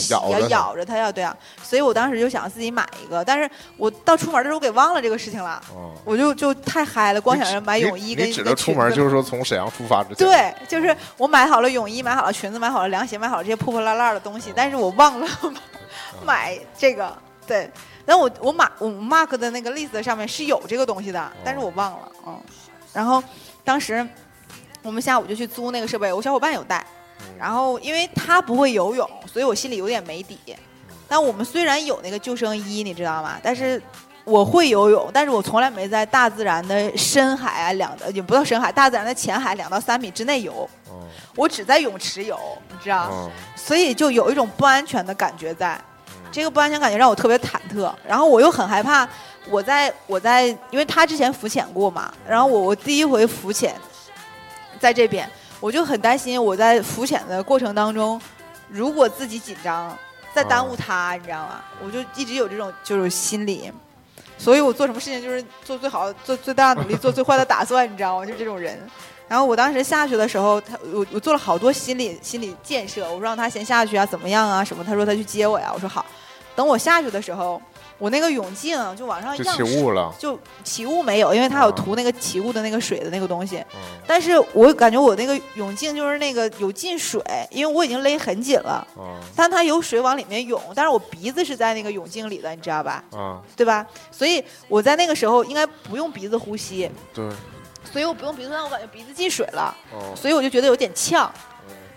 [0.10, 10.28] 咬着它咬着它呀，对啊，所以我当时就想自己买一个，但是我到出门的时候我给忘了这个事情了，哦，我就就太嗨了，光想着买泳衣跟你指的出门就是说从沈阳出发之前。
[10.28, 15.28] 对，就是我买好了泳衣，买好了裙子，买好了凉鞋，买好了这些破破烂烂的东西，但是我忘了
[16.24, 17.14] 买这个。
[17.46, 17.70] 对，
[18.06, 22.40] 但我我买我 mark 的那个 list 上面是有这个东西的，但是我忘了，嗯。
[22.94, 23.22] 然后
[23.64, 24.06] 当时
[24.82, 26.86] 我们下午就去租那个设备，我小伙伴有带，
[27.22, 30.38] 嗯然后因为他不会游泳，所以我心里有点没底。
[31.08, 33.40] 但我们虽然有那个救生衣，你知道吗？
[33.44, 33.82] 但是
[34.24, 40.96] 我会游泳，但是我从来没在大自然的深海啊两也不到深海，大自然的浅海两到三米之内游，嗯
[41.36, 42.38] 我只在泳池游，
[42.70, 45.76] 你知道，嗯所以就有一种不安全的感觉在。
[45.76, 45.84] 嗯
[46.32, 49.08] 这个不安全感觉让我特别忐忑，然后我又很害怕，
[49.50, 53.76] 我在我在，因为他之前浮潜过嘛，然后我我第一回浮潜，
[54.80, 55.30] 在这边，
[55.60, 58.20] 我就很担心我在浮潜的过程当中，
[58.70, 59.96] 如果自己紧张，
[60.34, 61.62] 再耽误他，你知道吗？
[61.84, 63.72] 我就一直有这种就是心理，
[64.38, 68.26] 所以我做什么事情就是做最好、做最大的努力，做最坏的打算，你知道吗？
[68.28, 68.80] 就这种人。
[69.28, 74.84] 然后我当时下去的时候，他我我做了好多心理心理建设，我说让他先下去啊，怎么样啊什么？
[74.84, 76.06] 他说他去接我呀，我说好。
[76.56, 77.60] 等我下去的时候，
[78.04, 80.14] 我那个泳镜就往上就漾起雾了。
[80.20, 83.64] 就起雾没有，因为它有啊涂那个起雾的那个水的那个东西。
[83.74, 93.02] 嗯但是我感觉我那个泳镜就是那个有进水，因为我已经勒很紧了，嗯但它有水往里面涌，但是我鼻子是在那个泳镜里的，你知道吧？
[93.14, 93.88] 嗯，对吧？
[94.12, 97.26] 所以我在那个时候应该不用鼻子呼吸，对，
[97.90, 101.32] 所以我不用鼻子，但我感觉鼻子进水了，哦，所以我就觉得有点呛。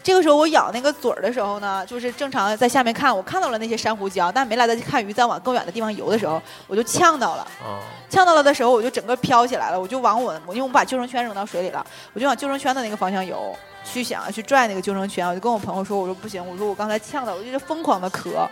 [0.07, 7.43] 嗯这个时候我咬那个嘴儿的时候呢，就是正常在下面看，我看到了那些珊瑚礁，但没来得及看鱼，在往更远的地方游的时候，我就呛到了。
[7.61, 13.53] 啊呛到了的时候，我就整个飘起来了，我就往我，因为我把救生圈扔到水里了，我就往救生圈的那个方向游，
[13.85, 18.47] 去想要去拽那个救生圈，我就跟我朋友说，我说不行，我说我刚才呛到，我就是疯狂的咳，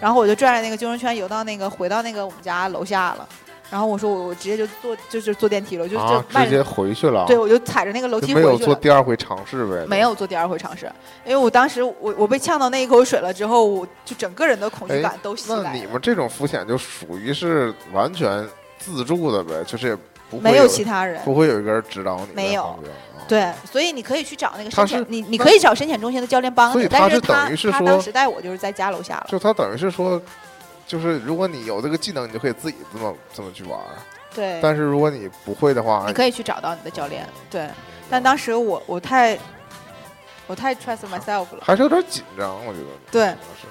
[0.00, 3.28] 然后我就拽着那个救生圈游到那个回到那个我们家楼下了，
[3.70, 7.24] 然后我说我我直接就坐就是坐电梯了，我就就直接回去了。
[7.26, 8.74] 对，我就踩着那个楼就没有做梯回去了。
[8.76, 9.84] 第二回尝试呗。
[9.88, 10.90] 没有做第二回尝试，
[11.24, 18.46] 因为我当时我我被呛到那一口水了之后，我就整个人的恐惧哎感都袭那来了，你们这种浮潜就属于是完全
[18.78, 19.96] 自助的呗，就是也
[20.30, 21.20] 不会没有其他人。
[21.24, 23.26] 不会有一个人指导你在没有旁边啊。
[23.26, 29.26] 对，所以你可以去找那个他是深潜，你你可以找深潜中心的教练帮你，所以他是但他他等于是说当时带我就是在家楼下了。
[29.28, 30.22] 就他等于是说，
[30.86, 33.86] 就是如果你有这个技能，你就可以自己这么这么去玩儿。
[34.34, 37.26] 对，但是如果你不会的话，你可以去找到你的教练。
[37.50, 37.68] 对，
[38.08, 39.38] 但当时我我太
[40.46, 41.62] 我太 trust myself 了。
[41.62, 42.86] 还是有点紧张，我觉得。
[43.10, 43.26] 对
[43.60, 43.66] 是。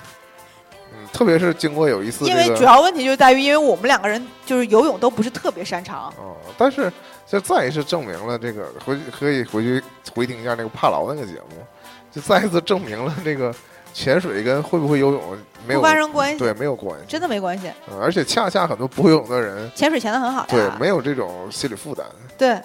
[0.91, 6.07] 嗯，特别是经过有一次因这个，为主要问题就在于，因为我们两个人就是游泳都不是特别擅长。
[6.17, 6.91] 哦，但是
[7.27, 11.65] 这再一次证明了这个，回可以回去回听一下那个帕劳那个节目，
[12.11, 13.53] 就再一次证明了这个
[13.95, 15.21] 潜水跟会不会游泳
[15.65, 17.05] 没有不发生关系，对没有关系。
[17.07, 17.71] 真的没关系。
[17.89, 20.47] 嗯，而且恰恰很多不会游泳的人，潜水潜的很好呀。
[20.49, 22.05] 对没有这种心理负担。
[22.37, 22.59] 对。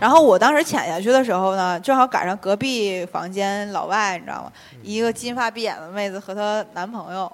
[0.00, 4.52] 然后我当时潜下去的时候呢，正好赶上隔壁房间老外，你知道吗？
[4.72, 7.30] 嗯一个金发碧眼的妹子和她男朋友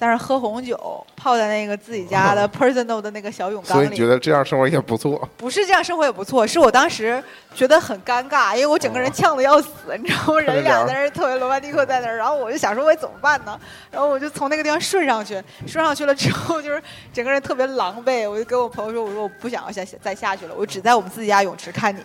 [0.00, 3.84] 在那儿喝红酒，泡在那个自己家的 personal 的那个小泳缸里。
[3.84, 5.28] 所以你觉得这样生活也不错？
[5.36, 7.22] 不是这样生活也不错，是我当时
[7.54, 10.40] 觉得很尴尬，因为我整个人呛得要死，你知道吗？
[10.40, 13.60] 人俩在那儿特别罗曼蒂克在那儿，然后我就想说我怎么办呢？
[13.90, 15.34] 然后我就从那个地方顺上去，
[15.66, 16.82] 顺上去了之后 就是
[17.12, 22.00] 整个人特别狼狈，我就跟我朋友说，我说我不想要下再下去了，我只在我们自己家泳池看你。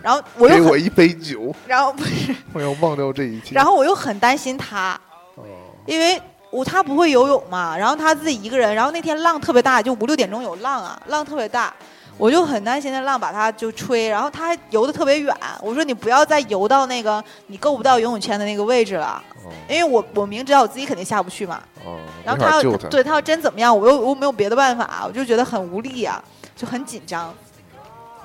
[0.00, 3.56] 然后我又，给我一杯酒，然后不是，我要忘掉这一切。
[3.56, 5.00] 然后我又很担心他，
[5.34, 5.42] 哦，
[5.86, 6.20] 因为
[6.54, 11.74] 我他不会游泳嘛，然后他自己一个人，然后那天浪特别大，就五六点钟有浪啊，浪特别大，
[12.16, 26.22] 我就很担心那浪把他就吹，然后他还游的特别远，我说你不要再游到那个你够不到游泳圈的那个位置了，哦因为我我明知道我自己肯定下不去嘛，哦，然后他要对他要真怎么样，我又我又没有别的办法，我就觉得很无力啊、
[26.54, 27.34] 就很紧张。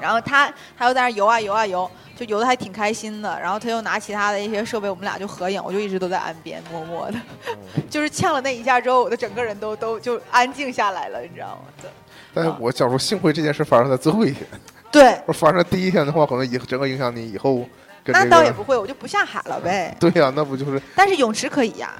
[0.02, 3.40] 然后他他又在那游啊游啊游，就游的还挺开心的。
[3.40, 11.74] 然后他又拿其他的一些设备，我们俩就合影，我就一直都在岸边默默的，嗯 就是呛了那一下之后，我的整个人都都就安静下来了，你知道吗？
[11.82, 11.90] 对
[12.34, 14.46] 但是我想说，幸亏这件事发生在最后一天，
[14.92, 17.66] 对，要发生在第一天的话，可能以整个影响你以后
[18.06, 18.30] 那这个。
[18.30, 19.96] 倒也不会，我就不下海了呗。
[20.00, 21.94] 对呀、那不就是但是泳池可以呀、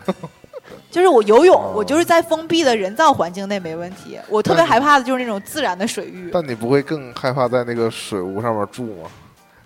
[0.92, 4.20] 就是我游泳，哦我就是在封闭的人造环境内没问题。
[4.28, 6.30] 我特别害怕的就是那种自然的水域。
[6.34, 9.10] 但你不会更害怕在那个水屋上面住吗？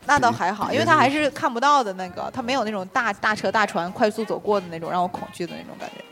[0.06, 6.04] 那倒还好，因为它还是看不到的那个，它没有那种大大车大船快速走过的那种让我恐惧的那种感觉。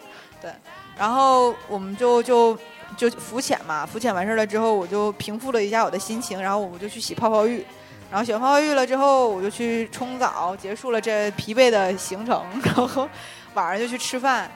[0.42, 0.50] 对，
[0.98, 2.58] 然后我们就就
[2.96, 7.66] 就浮潜嘛，浮潜完事儿了之后，我就平复了一下我的心情，然后我们就去洗泡泡浴。
[8.10, 12.42] 然后洗完泡泡浴了之后，我就去冲澡，结束了这疲惫的行程。
[12.64, 13.10] 然后
[13.54, 14.50] 晚上就去吃饭，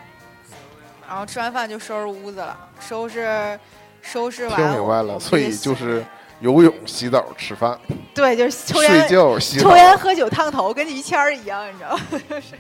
[1.08, 3.60] 然后吃完饭就收拾屋子了，收拾
[4.02, 4.56] 收拾完。
[4.56, 6.04] 听明白了，所以就是
[6.40, 7.80] 游泳、洗澡、吃饭、
[8.14, 9.76] 对，就是抽睡烟觉、洗澡抽。
[9.78, 12.02] 烟喝酒烫头，跟于谦儿一样，你知道吗？
[12.30, 12.56] 就是，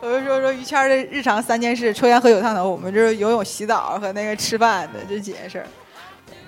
[0.00, 2.70] 我就说说于谦儿的日常三件事：抽烟、喝酒、烫头。
[2.70, 5.66] 我们就是游泳、洗澡和那个吃饭的这几件事儿。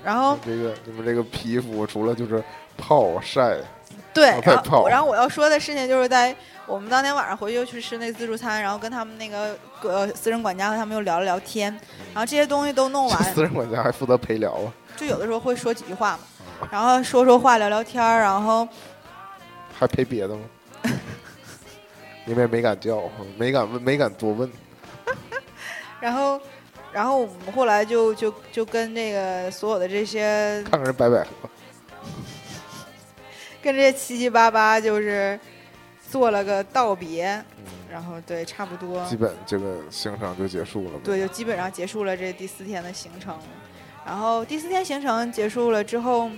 [0.05, 2.43] 然后这个你们这个皮肤除了就是
[2.77, 3.57] 泡晒，
[4.13, 6.35] 对然后泡然后我要说的事情就是在
[6.67, 11.73] 我们当天晚上回去又去吃那自助餐，然后跟他们那个呃私人管家和他们又聊了聊天，
[12.13, 18.67] 然后这些东西都弄完， 私人管家还负责陪聊啊，就有的时候会说几句话嘛，然后说说话、聊聊天儿，然后
[19.79, 20.43] 还陪别的吗？
[22.25, 23.03] 你们也没敢叫，
[23.37, 24.51] 没敢问，没敢多问。
[26.01, 26.41] 然后，
[26.93, 31.49] 然后我们后来就就就跟这个所有的这些看看人白百合，
[33.63, 35.39] 跟这些七七八八就是
[36.15, 37.27] 做了个道别，
[37.59, 43.37] 嗯，然后对，差不多基本这个行程就结束了。，对，就基本上结束了这第四天的行程。
[44.07, 46.31] 然后第四天行程结束了之后，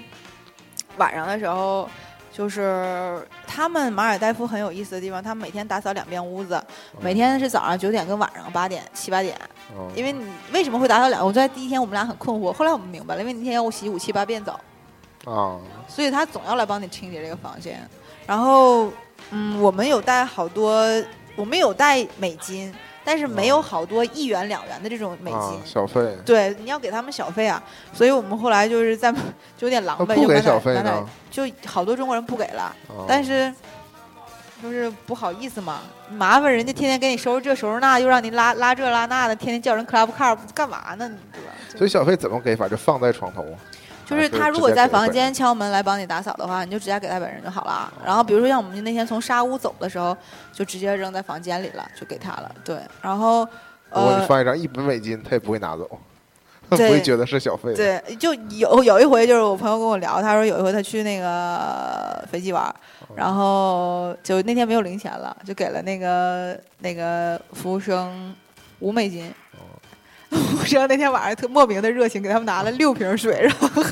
[0.96, 1.86] 晚上的时候。
[2.32, 6.62] 就是他们马尔代夫很有意思的地方，他们每天打扫两遍屋子，
[7.00, 9.34] 每天是早上九点跟晚上八点七八点，
[9.74, 11.26] 嗯、因为你为什么会打扫两？
[11.26, 14.60] 我在第一天我们俩很困惑，后来我们明白了，因为那天要我洗五七八遍澡，
[15.24, 15.56] 啊，
[15.88, 17.88] 所以他总要来帮你清洁这个房间。
[18.26, 18.92] 然后，
[19.30, 20.84] 嗯，我们有带好多，
[21.34, 22.72] 我们有带美金，
[23.04, 25.40] 但是没有好多一元两元的这种美金。
[25.40, 29.12] 啊，小费，对，你要给他们小费啊，所以我们后来就是在
[29.56, 31.04] 就 有点狼狈，那不给小费呢？
[31.30, 33.52] 就好多中国人不给了，啊但是
[34.62, 41.08] 就是不好意思嘛，麻烦人家天天给你收拾这收拾那，又让你拉拉这拉那的，天天叫人 club car 干嘛呢？
[41.08, 41.52] 你对吧？
[41.76, 42.68] 所以小费怎么给法？
[42.68, 43.58] 就放在床头啊。
[44.06, 47.92] 就是他如果在房间敲门来帮你打扫的话，你就直接给他本人就好了。
[48.04, 50.16] 然后比如说像我们那天从沙屋走的时候，
[50.52, 52.54] 就直接扔在房间里了，就给他了。
[52.64, 53.46] 对，然后
[53.90, 55.88] 呃，放一张一本美金，他也不会拿走，
[56.70, 62.74] 不对会觉得是小费。，对，就有有一回就是我朋友跟我聊，他说有一回他去那个飞机玩，
[63.16, 68.34] 然后就那天没有零钱了，就给了那个那个服务生
[68.78, 69.34] 五美金。
[70.30, 73.84] 服务生那天晚上特莫名的热情，给他们拿了六瓶水，然后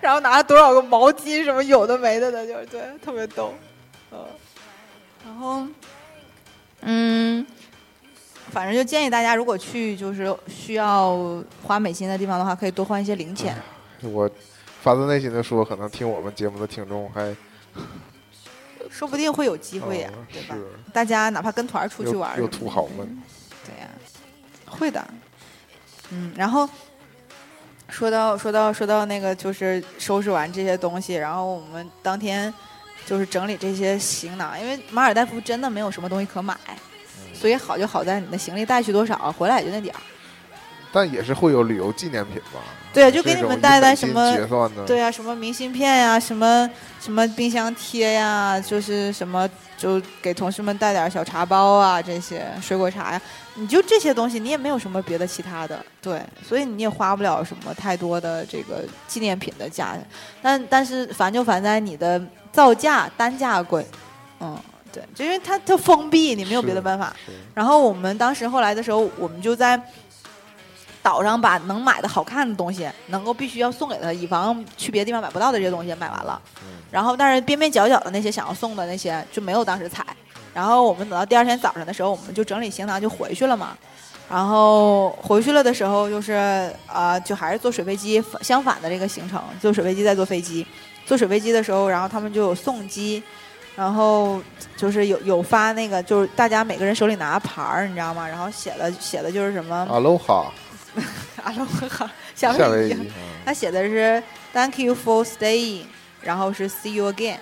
[0.00, 3.54] 然后拿了多少个毛巾，什么有的没的的，就是对，特别逗，
[4.10, 4.18] 嗯，
[5.26, 5.66] 然后
[6.80, 7.46] 嗯，
[8.50, 13.56] 反正就建议大家，如果去就是需要花美金的地方的话，可以多换一些零钱。
[14.00, 14.28] 我
[14.82, 17.34] 发自内心的说，可能听我们节目的听众还
[18.90, 20.56] 说不定会有机会呀、哦对吧？
[20.92, 23.22] 大家哪怕跟团出去玩有土豪们，
[23.64, 23.88] 对呀、
[24.66, 25.06] 会的。
[26.14, 26.68] 嗯，然后
[27.88, 32.52] 说到说到说到那个，就是收拾完这些东西，然后我们当天
[33.06, 40.00] 就是整理这些行囊，因为马尔代夫真的没有什么东西可买，嗯所以好就好在你的行李带去多少，回来也就那点儿。
[40.94, 42.60] 但也是会有旅游纪念品吧？
[42.92, 44.36] 对，就给你们带带什么
[44.86, 46.70] 对啊、什么明信片呀、什么
[47.00, 53.22] 什么冰箱贴呀、就是什么就给同事们带点小茶包啊，这些水果茶呀，
[53.54, 59.96] 你就这些东西，你也没有什么别的其他的，对，所以你也花不了什么太多的这个纪念品的价，
[60.40, 63.86] 但但是烦就烦在你的造价单价贵，
[64.40, 64.58] 嗯，
[64.90, 67.14] 对，就因为它它封闭，你没有别的办法。
[67.52, 69.78] 然后我们当时后来的时候，我们就在
[71.02, 76.40] 岛上把能买的好看的东西，能够必须要送给他，以防去别的地方买不到的这些东西买完了。
[76.62, 80.06] 嗯然后，但是边边角角的那些想要送的那些就没有当时采。
[80.54, 83.76] 然后我们等到第二天早上的时候，我们就整理行囊就回去了嘛。
[84.30, 90.66] 然后回去了的时候，就是呃，就还是坐水飞机，相反的这个行程，坐水飞机再坐飞机。
[91.04, 93.22] 坐水飞机的时候，然后他们就有送机，
[93.74, 94.40] 然后
[94.76, 98.26] 就是有有发那个，就是大家每个人手里拿牌儿，你知道吗？
[98.26, 100.50] 然后写的写的就是什么阿罗哈，
[101.42, 103.10] 阿罗哈夏威夷，，
[103.44, 104.22] 他写的是
[104.54, 105.82] Thank you for staying，
[106.22, 107.38] 然后是 See you again，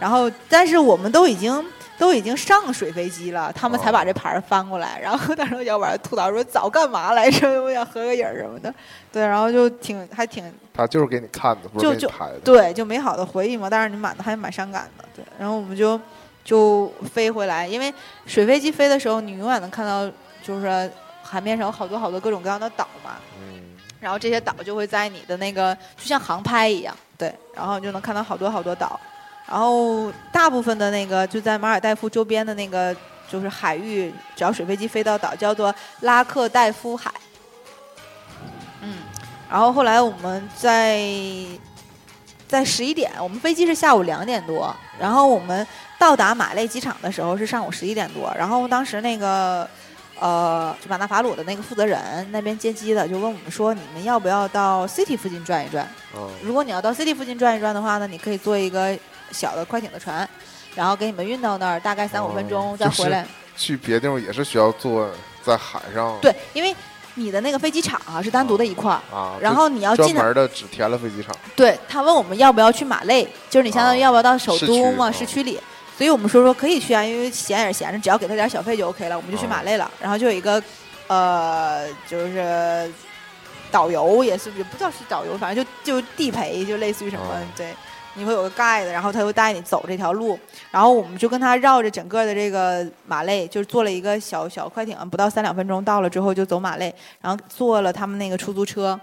[0.00, 1.64] 然后但是我们都已经
[1.98, 4.98] 都已经上水飞机了，他们才把这牌儿翻过来。
[5.00, 7.62] 然后当时我小板吐槽说早干嘛来着？
[7.62, 8.72] 我想合个影什么的。
[9.12, 12.38] 对，然后就挺还挺他就是给你看的，不是就就给你拍的。
[12.40, 13.70] 对，就美好的回忆嘛。
[13.70, 15.04] 但是你蛮还蛮伤感的。
[15.14, 15.98] 对，然后我们就
[16.44, 17.92] 就飞回来，因为
[18.26, 20.10] 水飞机飞的时候，你永远能看到
[20.42, 20.90] 就是
[21.22, 23.16] 海面上有好多好多各种各样的岛嘛。
[23.40, 23.62] 嗯，
[23.98, 29.00] 然后这些岛就会在你的那个就像航拍一样，对，然后你就能看到好多好多岛，
[29.48, 32.94] 然后大部分的那个就在马尔代夫周边的那个
[33.28, 37.10] 就是海域，只要水飞机飞到岛，叫做拉克代夫海。
[38.82, 38.98] 嗯，
[39.50, 41.00] 然后后来我们在
[42.48, 45.66] 在十一点，我们飞机是下午两点多，然后我们
[45.98, 49.68] 到达马累机场的时候是上午十一点多，然后当时那个
[50.20, 55.88] 呃，就马纳法鲁的那个负责人那边接机的就问我们说，你们要不要到 City 附近转一转？
[56.14, 58.96] 嗯如果你要到 City 附近转一转的话呢，你可以做一个
[59.30, 60.28] 小的快艇的船，
[60.74, 63.26] 然后给你们运到那儿，大概三五分钟哦再回来。
[63.56, 65.10] 去别的地方也是需要坐
[65.42, 66.18] 在海上。
[66.20, 66.74] 对，因为
[67.14, 71.34] 你的那个飞机场啊是单独的一块儿，啊，然后你要专门的只填了飞机场。
[71.54, 75.58] 对他问我们要不要去马累，就是你相当于哦要不要到首都嘛，市区里。
[75.96, 79.90] 所以我们说说可以去啊，因为闲也是闲着，只要给他点小费就 OK 了，我们就去哦马累了。
[79.98, 80.62] 然后就有一个
[81.06, 82.92] 呃，就是
[83.70, 87.74] 导游，也是也不知道是导游，反正就就地陪，就类似于什么、哦对。
[88.16, 90.38] 你会有个 guide，然后他会带你走这条路，
[90.70, 98.98] 然后我们就跟他绕着整个的这个马累，就是坐了一个小小快艇，不到三两分钟到了之后就走马累，然后坐了他们那个出租车，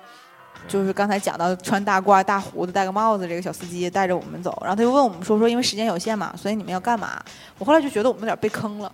[0.67, 7.21] 就是刚才讲到穿大褂、大胡子、戴个帽子这个小司机带着我们走，然后他就问我们说说因为时间有限嘛，所以你们要干嘛？
[7.59, 8.91] 我后来就觉得我们有点被坑了。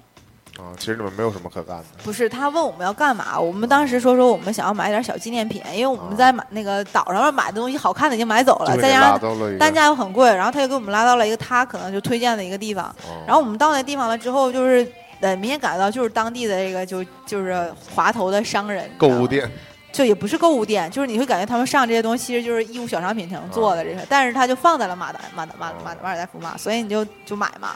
[0.60, 1.86] 啊，其实你们没有什么可干的。
[2.03, 14.86] 不是，他问我们要干嘛，我们当时说说我们想要买点小纪念品，因为我们在买那个岛上面买的东西好看的已经买走了，再加上单价又很贵，然后他又给我们拉到了一个他可能就推荐的一个地方，哦然后我们到那地方了之后，就是
[15.22, 19.49] 呃明显感觉到就是当地的这个就就是滑头的商人购物，店，
[19.93, 27.70] 就也不是购物店，就是你会感觉他们上这些东西其实就是义乌小商品城做的这个，但是他就放在了马达马达马马马尔代夫嘛，所以你就就买嘛。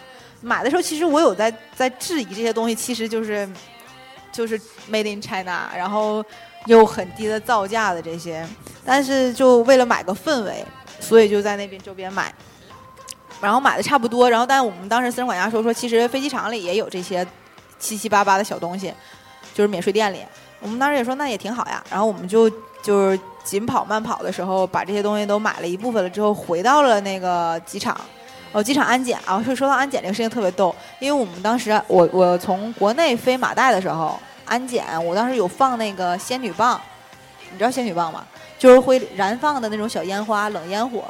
[0.44, 3.50] 买的时候其实我有在在质疑这些东西，其实就是
[4.32, 4.60] 就是
[4.92, 6.24] made in China，然后
[6.66, 8.46] 又很低的造价的这些，
[8.86, 10.64] 但是就为了买个氛围，
[11.00, 12.34] 所以就在那边周边买。
[13.42, 17.26] 然后买的差不多，然后但我们当时私人管家说说，其实飞机场里也有这些
[17.78, 18.94] 七七八八的小东西，
[19.54, 20.20] 就是免税店里。
[20.62, 22.50] 我们当时也说那也挺好呀，然后我们就
[22.82, 28.00] 就是紧跑慢跑的时候，把这些东西都买了一部分了之后，回到了那个机场。
[28.54, 36.80] 哦，机场安检啊，说说到安检这个事情特别逗，因为我们当时我我从国内飞马代的时候，安检我当时有放那个仙女棒，
[37.52, 38.24] 你知道仙女棒吗？
[38.60, 41.04] 就是会燃放的那种小烟花，冷烟火。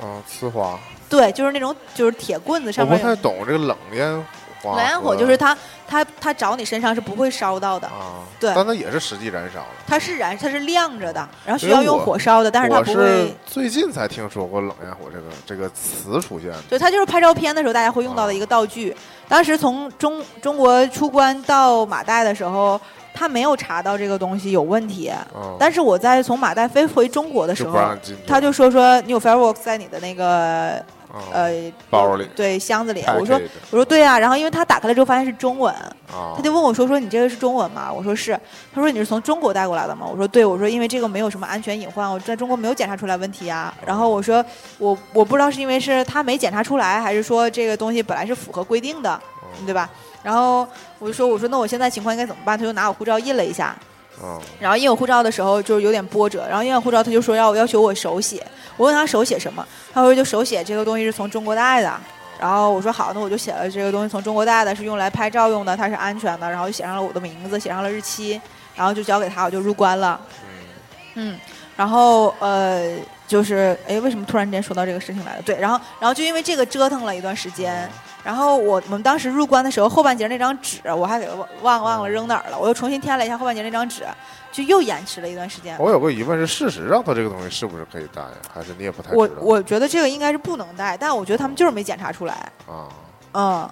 [0.00, 0.78] 嗯，呲花。
[1.08, 4.24] 对，就是那种就是铁棍子上面我不太懂这个冷烟
[4.62, 4.76] 火。
[4.76, 5.56] 冷烟火，就是它
[5.86, 9.66] 它它着你身上是不会烧到的，啊，对但它也是实际燃烧的。
[9.86, 13.34] 它是燃它是亮着的，然后需要用火烧的，但是它不会。
[13.46, 16.62] 最近才听说过冷焰火这个这个词出现的。
[16.68, 18.96] 对，它就是拍照片的时候大家会用到的一个道具。
[19.28, 22.80] 当时从中中国出关到马代的时候，
[23.14, 27.78] 他没有查到这个东西有问题，嗯，但是我在从马代飞回中国的时候。
[28.26, 30.84] 他就说说你有 fireworks 在你的那个嗯
[31.32, 33.04] 呃包里对箱子里。
[33.18, 33.40] 我说
[33.70, 38.38] 我说对啊，然后因为他打开了之后发现是中文，啊，他就问我说：“说你这个是中文吗？”我说是。
[38.74, 40.06] 他说你是从中国带过来的吗？
[40.10, 40.44] 我说对。
[40.44, 43.74] 我说因为这个没有什么安全隐患，我在中国没有检查出来问题啊。
[43.86, 44.44] 然后我说
[44.78, 49.20] 我我不知道是因为是他没检查出来，还是说这个东西本来是符合规定的，
[49.58, 49.88] 嗯对吧？
[50.22, 50.66] 然后
[50.98, 52.58] 我就说我说那我现在情况应该怎么办？
[52.58, 53.76] 他就拿我护照印了一下，
[54.22, 58.44] 嗯然后印有护照的时候就是有点波折，然后印有护照他就说要我要求我手写，
[58.76, 61.92] 我问他手写什么，他说就手写这个东西是从中国带的。
[62.36, 68.40] 然后我说好，那我就写了这个东西从中国带的，是用来拍照用的，它是安全的，然后就写上了我的名字，写上了日期，
[68.74, 70.20] 然后就交给他，我就入关了。
[70.42, 71.38] 嗯嗯，
[71.76, 72.96] 然后呃，
[73.28, 75.42] 就是哎，为什么突然间说到这个事情来了？
[75.42, 77.88] 对，然后然后就因为这个折腾了一段时间，
[78.24, 84.04] 然后我我们当时入关的时候，后半截那张纸我还给忘忘忘了扔哪儿了，我又重新填了一下后半截那张纸，
[84.50, 85.76] 就又延迟了一段时间。
[85.78, 88.30] 我有个疑问是，事实上它这个东西是不是可以带呀？
[88.52, 89.18] 还是你也不太知道？
[89.18, 92.34] 我我觉得这个应该是不能带，但我觉得他们就是没检查出来。
[92.66, 92.88] 啊，
[93.34, 93.70] 嗯，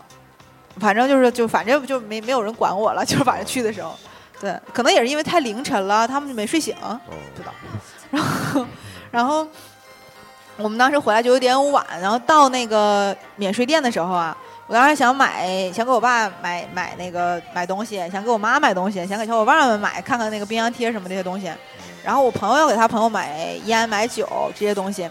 [0.78, 3.94] 反正就是就反正就没没有人管我了，就是反正去的时候，
[4.38, 7.00] 对，可能也是因为太凌晨了，他们就没睡醒，哦
[7.34, 7.55] 不知道。
[8.12, 8.66] 然后，
[9.11, 9.46] 然后
[10.59, 14.36] 我们当时回来就有点晚，然后到那个免税店的时候啊，
[14.67, 21.51] 我当时想买，想给我爸买买那个买东西，想给我妈买东西，想给小伙伴们买，看看那个冰箱贴什么这些东西。
[22.03, 25.09] 然后我朋友要给他朋友买烟、买酒这些东西，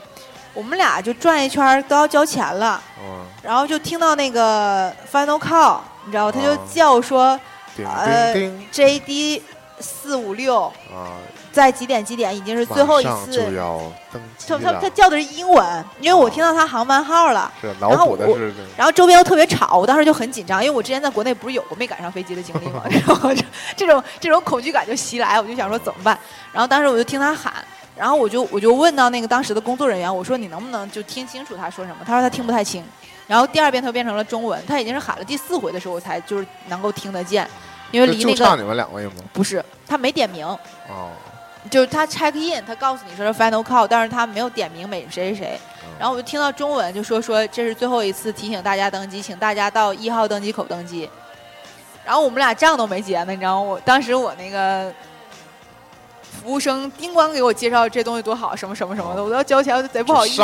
[0.54, 7.40] 我们俩就转一圈都要交钱了，嗯，然后就听到那个 final call，你知道，他就哦叫说
[7.76, 9.42] 叮呃叮 JD
[9.80, 11.16] 四五六啊，
[11.52, 13.54] 在几点几点已经是最后一次。
[13.56, 13.80] 要
[14.12, 23.44] 登机他他他叫的是英文，因为我听到他航班号了，是然后脑补的我是然后周边又特别吵，我当时就很紧张，因为我之前在国内不是有过没赶上飞机的经历吗， 然后就
[23.76, 26.18] 这种这种恐惧感就袭来，我就想说怎么办？
[26.52, 27.54] 然后当时我就听他喊，
[27.96, 31.98] 然后我就我就问到那个当时的工作人员，我说你能不能就听清楚他说什么？
[32.06, 32.84] 他说他听不太清。
[33.28, 37.48] 然后第二遍他变成了中文，他已经是喊了第四回的时候，我才就是能够听得见，
[37.92, 39.14] 因为离那个就差你们两位吗？
[39.32, 41.12] 不是他没点名，哦，
[41.72, 45.60] 就是他 check in，他告诉你说是 final call，但是他没有点名每谁谁谁。
[45.84, 51.08] 嗯然后我就听到中文就说说这是最后一次提醒大家登机，请大家到一号登机口登机。
[52.04, 53.62] 然后我们俩账都没结呢，你知道吗？
[53.62, 54.92] 我当时我那个
[56.22, 60.42] 服务生叮咣给我介绍这东西多好，什么什么什么的，我都要交钱，我就贼不好意思。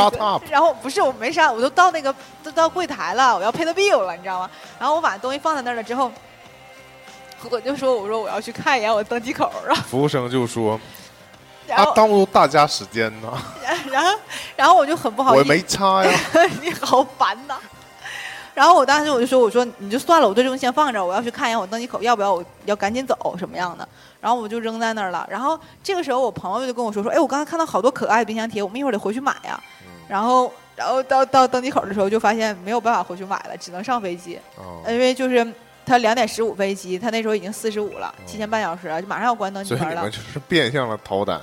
[0.48, 2.14] 然后不是我没啥，我都到那个
[2.44, 4.50] 都到柜台了，我要 pay the bill 了，你知道吗？
[4.78, 6.12] 然后我把东西放在那儿了之后，
[7.50, 10.80] 我就说我说我要去看一眼我登机口，然后服务生就说
[11.68, 13.32] 然后、啊，耽误大家时间呢，
[13.92, 14.20] 然后
[14.56, 16.20] 然后我就很不好意思，我没插呀。
[16.62, 17.58] 你好烦呐。
[18.54, 23.88] 然后我当时我就说，我说你就算了，我这东西先放这儿，我要去看一眼我登机口，要不要我要赶紧走什么样的？
[24.20, 25.28] 然后我就扔在那儿了。
[25.30, 29.62] 然后这个时候我朋友就跟我说说，哎，我刚才看到好多可爱的冰箱贴，我们一会儿得回去买呀。
[30.08, 35.46] 然后然后到到登机口的时候就发现没有办法回去买了，只能上飞机，哦，因为就是
[35.86, 41.40] 他两点十五飞机，他那时候已经四十五了，提前半小时就马上要关登机门了所以你们，就是变相的逃单，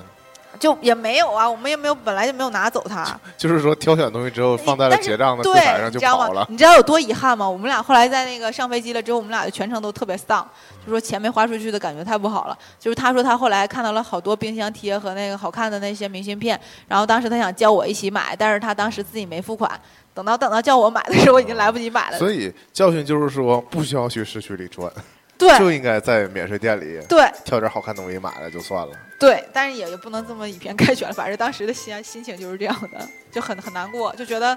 [0.59, 3.19] 就也没有啊，我们也没有本来就没有拿走它。
[3.37, 6.47] 就是说挑选东西之后放在了结账的柜对台上，就你知道吗跑了？。
[6.49, 7.49] 你知道有多遗憾吗？
[7.49, 10.47] 我们俩后来在那个上飞机了之后，我们俩就全程都特别丧，
[10.85, 12.59] 就说钱没花出去的感觉太不好了。
[12.79, 19.71] 就是他说他后来看到了好多冰箱贴和那个好看的那些明信片，然后当时他想叫我一起买，但是他当时自己没付款。
[20.15, 22.19] 等到等到叫我买的时候，我已经来不及买了。
[22.19, 24.89] 所以教训就是说，不需要去市区里转，
[25.37, 28.95] 对就应该在免税店里对挑点好看东西买了就算了。
[29.19, 34.57] 对，但是也也不能这么以偏概全，反正当时的心心情就是这样的，就很很难过，就觉得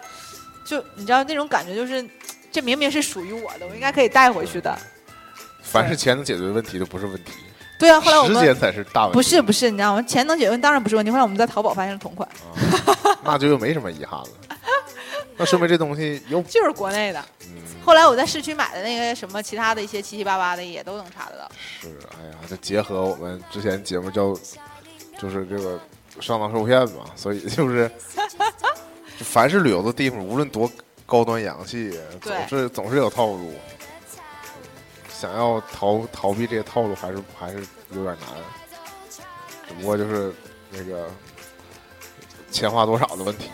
[0.66, 2.06] 就你知道那种感觉，就是
[2.52, 4.78] 这明明是属于我的，我应该可以带回去的。
[5.62, 7.32] 凡是钱能解决的问题都不是问题，
[7.80, 9.14] 对啊，后来我们时间才是大问题。
[9.14, 10.02] 不是不是，你知道吗？
[10.04, 11.12] 钱能解决当然不是问题。
[11.12, 14.28] 后来我们在淘宝发现了同款，啊，那就又没什么遗憾了。
[15.38, 17.24] 那说明这东西有 就是国内的。
[17.46, 21.50] 嗯后来我在市区买的那个什么其他的一些七七八八的也都能查得到。
[21.80, 24.38] 是，哎呀，这结合我们之前节目叫，
[25.18, 25.80] 就是这个
[26.20, 27.90] 上当受骗嘛，所以就是，
[29.18, 30.70] 就凡是旅游的地方，无论多
[31.06, 33.54] 高端洋气，总是总是有套路。
[35.10, 38.28] 想要逃逃避这些套路，还是还是有点难。
[39.66, 40.34] 只不过就是
[40.70, 41.10] 那个
[42.52, 43.50] 钱花多少的问题。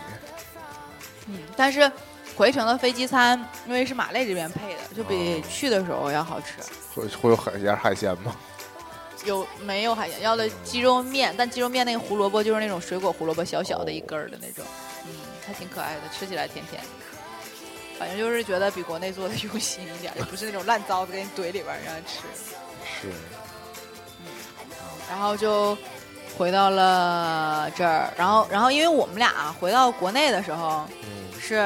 [1.26, 1.90] 嗯，但是
[2.36, 6.54] 回程的飞机餐因为是马累这边配的，就比哦去的时候要好吃。
[6.94, 8.34] 会会有海鲜海鲜吗？
[9.24, 10.20] 有没有海鲜？
[10.20, 14.64] 要的鸡肉面，但鸡肉面那个胡萝卜就是那种水果胡萝卜，小小的一根儿的那种，
[15.06, 15.12] 嗯，
[15.46, 16.88] 还挺可爱的，吃起来甜甜的。
[17.98, 22.18] 反正就是觉得比国内做的 用心一点，也不是那种烂糟子给你怼里边儿让人吃。
[22.84, 23.08] 是，
[24.20, 24.26] 嗯
[25.08, 25.76] 然后就
[26.36, 31.03] 回到了这儿，然后然后因为我们俩啊回到国内的时候嗯，
[31.46, 31.62] 是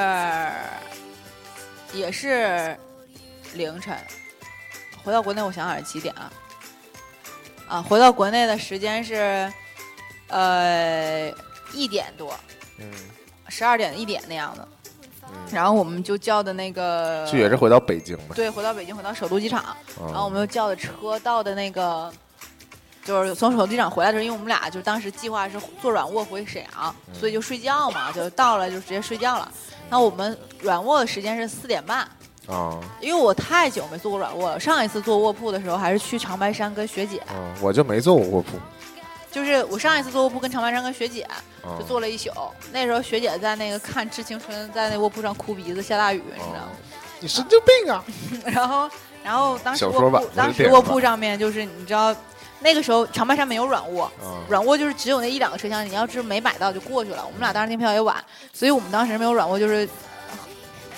[1.92, 2.76] 也是
[3.54, 3.96] 凌晨，
[5.04, 6.32] 回到国内我想想是几点啊？
[7.68, 9.52] 啊，回到国内的时间是
[10.26, 11.32] 呃
[11.72, 12.34] 一点多，
[12.78, 12.90] 嗯
[13.48, 14.68] 十二点一点那样的，
[15.28, 18.34] 嗯，然后我们就叫的那个就也是回到北京嘛。
[18.34, 19.62] 对回到北京，回到首都机场。
[19.96, 22.12] 然然后我们又叫的车到的那个，
[23.08, 29.50] 就是从手机场回来的时候，因为我们俩就当时计划是坐软卧回沈阳，嗯所以就睡觉嘛，就到了就直接睡觉了。
[29.88, 32.00] 那我们软卧的时间是四点半，
[32.46, 37.32] 啊因为我太久没坐过软卧了，上一次坐卧铺的时候还是去长白山跟学姐，啊，
[37.62, 38.58] 我就没坐过卧铺。
[39.30, 41.36] 就是我上一次坐卧铺跟长白山跟学姐啊
[41.78, 42.30] 就坐了一宿，
[42.72, 46.68] 那时候学姐在那个看《致青春》，在那卧铺上哭鼻子，下大雨，你知道吗？
[47.20, 48.04] 你神经病啊！
[48.46, 48.90] 然后，
[49.24, 52.14] 然后当时卧铺当时卧铺上面就是你知道，
[52.60, 57.24] 那个时候长白山没有软卧，啊软卧就是只有那一两个车厢，你要是没买到就过去了。
[57.24, 58.16] 我们俩当时订票也晚，
[58.52, 59.88] 所以我们当时没有软卧，就是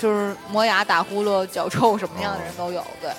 [0.01, 2.85] 就是磨牙、打呼噜、脚臭什么样的人都有。
[3.01, 3.11] 对，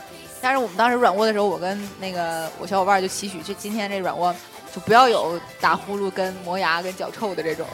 [0.41, 4.35] 但是我们当时软卧的时候，我跟那个我小伙伴就期许，就今天这软卧
[4.73, 7.65] 就不要有打呼噜、跟磨牙、跟脚臭的这种。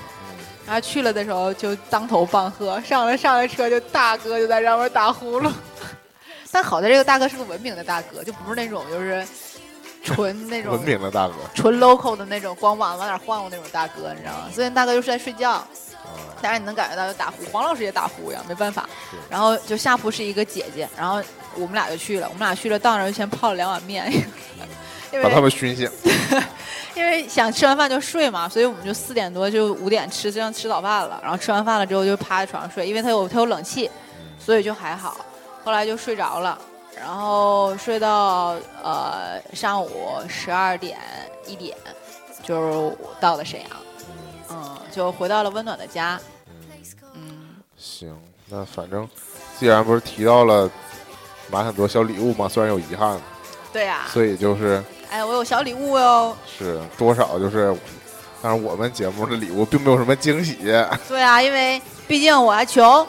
[0.65, 5.49] 然后去了的时候就当头棒喝，上了上了车就大哥就在上面打呼噜。
[6.51, 9.25] 但好在这个大哥是个文明的大哥，就不是那种就是
[10.15, 14.49] 纯 那种文明的大哥，纯 local 的那种，光往往哪儿晃悠那种大哥，你知道吗？
[14.53, 15.67] 所以大哥就是在睡觉，啊，
[16.41, 18.87] 但是你能感觉到就打呼，黄老师也打呼呀，没办法。
[19.29, 21.21] 然后就下铺是一个姐姐，然后
[21.55, 24.11] 我们俩就去了，我们俩去了，到那儿就先泡了两碗面，
[25.11, 25.89] 因把他们熏醒。
[26.95, 31.19] 因为想吃完饭就睡嘛，所以我们就四点多就五点吃，就像吃早饭了。
[31.21, 33.87] 然后吃完饭了之后就趴在床上睡，因为他有他有冷气，
[34.43, 35.15] 所以就还好。
[35.63, 36.57] 后来就睡着了，
[36.99, 39.89] 然后睡到呃上午
[40.27, 40.97] 十二点
[41.45, 41.77] 一点，
[42.43, 43.69] 就是到了沈阳，
[44.49, 46.19] 嗯，就回到了温暖的家，
[47.13, 48.13] 嗯，行，
[48.49, 49.07] 那反正
[49.59, 50.69] 既然不是提到了
[51.49, 53.19] 买很多小礼物嘛，虽然有遗憾，
[53.71, 56.35] 对呀、所以就是哎，我有小礼物哟。
[56.45, 57.75] 是多少就是，
[58.41, 60.57] 但是我们节目的礼物并没有什么惊喜，
[61.07, 63.07] 对啊，因为毕竟我还穷。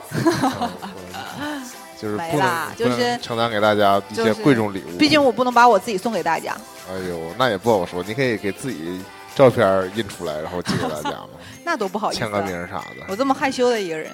[2.01, 4.97] 就是没不能啦就是能承担给大家一些贵重礼物。
[4.99, 6.57] 毕竟我不能把我自己送给大家，
[6.91, 9.01] 哎呦，那也不好说，你可以给自己
[9.35, 11.29] 照片印出来，然后寄给大家嘛，
[11.65, 12.61] 那多不好意思、签个名啊。
[12.61, 13.05] 儿啥的。
[13.09, 14.11] 我这么害羞的一个人，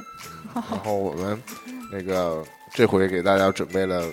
[0.54, 1.40] 然后我们
[1.92, 4.04] 那个这回给大家准备了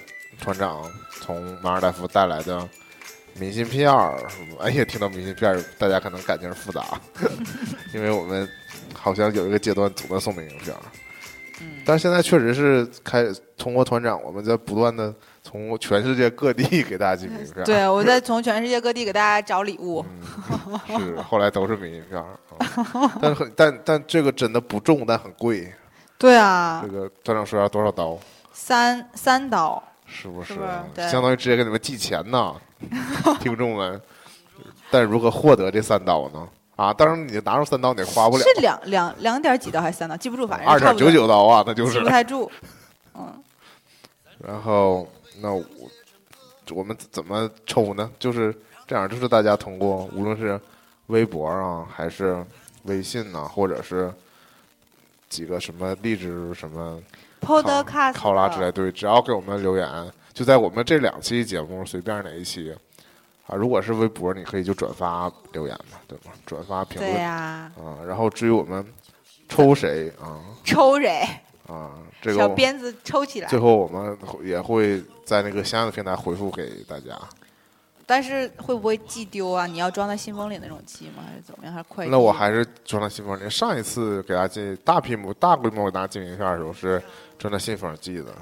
[0.42, 0.84] 团长
[1.22, 2.68] 从马尔代夫带来的
[3.34, 4.18] 明信片儿。
[4.60, 6.86] 哎呀，听到明信片儿，大家可能感情复杂，
[7.94, 8.48] 因为我们
[8.94, 10.82] 好像有一个阶段总在送明信片儿。
[11.62, 13.26] 嗯，但是现在确实是开
[13.58, 17.64] 通过团长，我们在不断的从全世界各地给大家寄明信片。
[17.64, 20.04] 对，我在从全世界各地给大家找礼物。
[20.88, 22.24] 嗯，是后来都是明信片
[23.22, 25.72] 但是很但但这个真的不重，但很贵。
[26.18, 28.18] 对啊这，个团长说要多少刀？
[28.54, 32.56] 三三刀，是不是是相当于直接给你们寄钱呢，
[33.40, 34.00] 听众们。
[34.92, 36.48] 但如何获得这三刀呢？
[36.82, 40.18] 啊，当然你拿出三刀你也花不了，是两两两点几刀还是三刀？
[40.18, 42.10] 记不住，反正二点九九刀啊，那就是记不。
[42.10, 42.52] 太住。
[43.14, 43.44] 嗯，
[44.40, 45.08] 然后
[45.42, 45.64] 那我
[46.72, 48.10] 我们怎么抽呢？
[48.18, 48.52] 就是
[48.88, 50.60] 这样，就是大家通过无论是
[51.08, 52.44] 微博啊，还是
[52.86, 54.12] 微信呐、或者是
[55.30, 57.00] 几个什么荔枝什么
[57.42, 62.76] Podcast 考拉之类，对，只要给我们留言，就在我们这两期节目随便哪一期
[63.52, 66.32] 啊，如果是微博，你可以就转发留言嘛，对吗？
[66.46, 68.84] 转发评对论呀、啊，然后至于我们
[69.50, 71.28] 抽谁啊 抽谁？
[71.68, 71.92] 啊，
[72.22, 73.60] 这个小鞭子抽起来最。
[73.60, 77.20] 后我们也会在那个相应的平台回复给大家。
[78.06, 79.66] 但是会不会寄丢啊？
[79.66, 81.24] 你要装在信封里那种寄吗？
[81.26, 81.74] 还是怎么样？
[81.74, 82.12] 还是快递？
[82.12, 83.50] 那我还是装在信封里。
[83.50, 87.02] 上一次给大家寄大批模、大规模给大家寄名片的时候是
[87.38, 88.34] 装在信封寄的，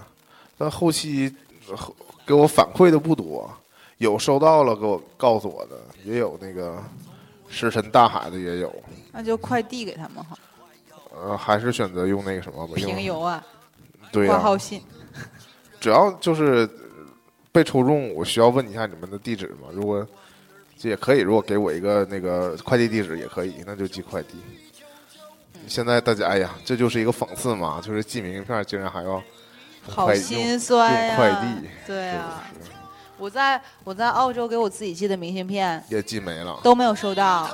[0.58, 1.32] 但后期
[1.70, 1.96] 呃后
[2.26, 3.52] 给我反馈的不多，
[4.00, 6.82] 有收到了给我告诉我的，也有那个
[7.50, 8.74] 石沉大海的也有。
[9.12, 10.38] 那就快递给他们好，
[11.14, 13.46] 呃，还是选择用那个什么吧，用平邮啊，
[14.12, 14.82] 对呀、挂号信。
[15.82, 17.06] 只要就是呃
[17.52, 19.68] 被抽中，我需要问一下你们的地址吗？
[19.74, 20.06] 如果
[20.78, 24.38] 这也可以，如果给我一个那个快递地址也可以，那就寄快递。
[25.68, 29.24] 现在大家，哎呀，这就是一个讽刺嘛，就是寄明信片竟然还要用
[29.90, 32.72] 好快心酸呀、用快递对啊，就是
[33.20, 36.58] 我在我在澳洲给我自己寄的明信片也寄没了。
[36.64, 37.50] 都没有收到。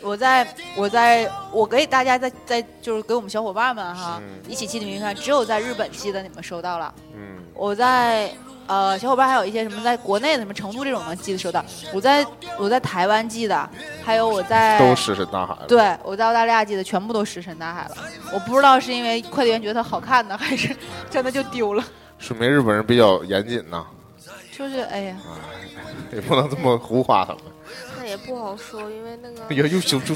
[0.00, 6.94] 我在我在我给大家在在就是给我们小伙伴们哈、嗯一起寄的明信片，只有在日本寄的你们收到了。
[7.14, 8.30] 嗯，我在
[8.66, 11.64] 呃小伙伴还有一些什么在国内的什么成都这种能寄的收到。
[11.94, 12.24] 我在
[12.58, 13.70] 我在台湾寄的，
[14.04, 15.64] 还有我在都石沉大海了。
[15.66, 17.96] 对我在澳大利亚寄的全部都石沉大海了。
[18.30, 20.76] 我不知道是因为快递员觉得它好看呢，还是
[21.10, 21.82] 真的就丢了。
[22.18, 23.86] 说明日本人比较严谨呐，
[24.56, 25.16] 就是哎呀，
[26.12, 27.42] 也不能这么胡夸他们。
[27.98, 30.14] 那也不好说，因为那个哎呀，又修出。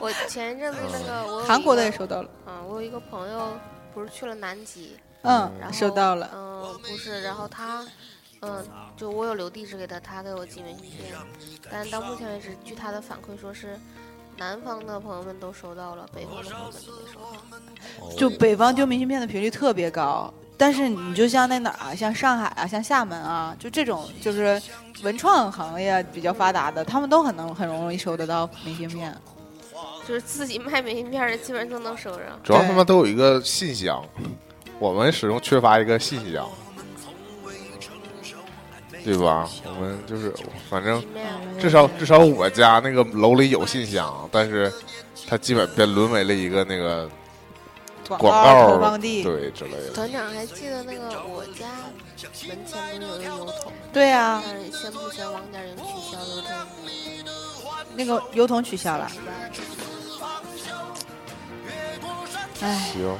[0.00, 3.52] 我前一阵子那个我韩国的也收到了，嗯，我有一个朋友
[3.94, 6.30] 不是去了南极，嗯然，后收到了。
[6.34, 7.86] 嗯，不是，然后他，
[8.42, 8.64] 嗯，
[8.96, 11.14] 就我有留地址给他，他给我寄明信片，
[11.70, 13.78] 但是到目前为止，据他的反馈说是，
[14.36, 17.20] 南方的朋友们都收到了，北方的朋友们都没收
[18.10, 18.16] 到。
[18.16, 24.60] 就北方丢明信片的频率特别高，但是你就像那哪儿啊，像上海啊，像厦门啊，就这种就是
[25.02, 29.16] 文创行业比较发达的，他们都很能很容易收得到明信片。
[30.06, 32.22] 就是自己卖明信片的，基本上都能收上。
[32.42, 34.02] 主要他们都有一个信箱，
[34.78, 36.48] 我们始终缺乏一个信箱，
[39.04, 39.48] 对吧？
[39.66, 40.32] 我们就是
[40.70, 41.04] 反正
[41.60, 44.72] 至少至少我家那个楼里有信箱，但是
[45.28, 47.08] 它基本变沦为了一个那个
[48.08, 49.22] 广广告告投放地。
[49.22, 49.92] 对之类的。
[49.92, 51.66] 团长还记得那个我家
[52.48, 56.50] 门前不是有一个油桶，对啊、但是宣布前网点已经取消邮筒，
[57.94, 59.08] 那个油桶取消了。
[59.08, 59.32] 失败。
[62.60, 63.16] 唉，行，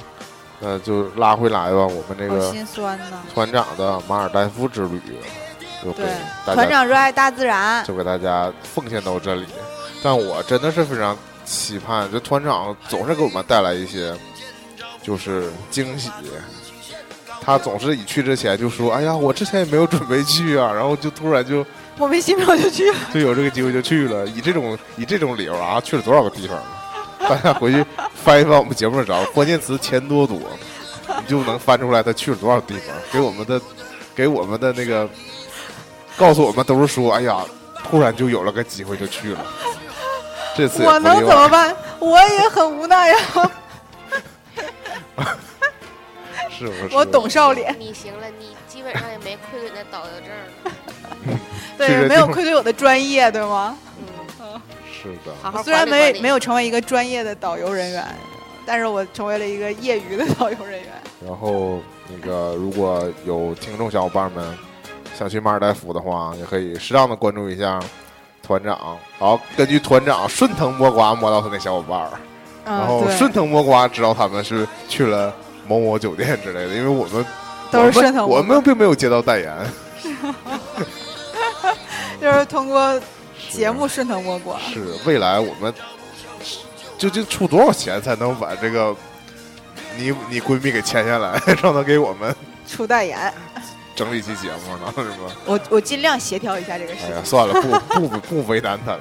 [0.59, 1.87] 那就拉回来吧。
[1.87, 3.23] 我们这个心酸呐。
[3.33, 5.01] 团长的马尔代夫之旅，
[5.85, 6.07] 就给对，
[6.45, 7.85] 大家团长热爱大自然。
[7.85, 9.47] 就给大家奉献到这里。
[10.03, 14.13] 但我真的是非常期盼，这团长总是给我们带来一些
[15.03, 16.11] 就是惊喜。
[17.41, 21.65] 他总是一去之前就说：“哎呀，我之前也没有准备去啊。”然后就突然就
[21.97, 22.97] 莫名其妙就去了。
[23.15, 26.65] 就有这个机会就去了，以这种以这种理由啊，去了多少个地方了？
[27.29, 27.85] 大家回去
[28.15, 30.39] 翻一翻我们节目找关键词钱多多，
[31.07, 32.95] 你就能翻出来他去了多少地方。
[33.11, 33.61] 给我们的
[34.15, 35.09] 给我们的那个
[36.17, 37.43] 告诉我们都是说，哎呀，
[37.89, 39.47] 突然就有了个机会就去了。
[40.55, 41.75] 这次也我能怎么办？
[41.99, 43.17] 我也很无奈呀。
[46.51, 46.97] 是不是？
[46.97, 51.39] 我懂少脸，你行了，你基本上也没愧对那导游证了。
[51.79, 53.77] 对，没有愧对我的专业，对吗？
[54.41, 54.61] 嗯，
[54.91, 58.05] 是的，好好虽然没没有成为一个专业的导游人员，
[58.67, 60.91] 但是我成为了一个业余的导游人员。
[61.25, 64.59] 然后那个如果有听众小伙伴们
[65.17, 67.81] 想去马尔代夫的话，也可以适当的关注一下
[68.43, 72.11] 团长，好，根据团长顺藤摸瓜摸到他那小伙伴儿，
[72.69, 75.33] 然后顺藤摸瓜知道他们是去了
[75.67, 77.25] 某某酒店之类的，因为我们
[77.71, 79.55] 都是顺藤摸瓜我们并没有接到代言，
[82.21, 83.01] 就是通过
[83.51, 84.59] 节目顺藤摸瓜。
[84.73, 85.73] 是未来我们
[86.99, 88.95] 究竟出多少钱才能把这个
[89.97, 92.35] 你你闺蜜给签下来，让她给我们
[92.67, 93.33] 出代言，
[93.95, 94.93] 整理期节目呢？
[94.97, 95.33] 是吧？
[95.47, 97.25] 我我尽量协调一下这个事哎呀，情。
[97.25, 99.01] 算了，不不不为难她了。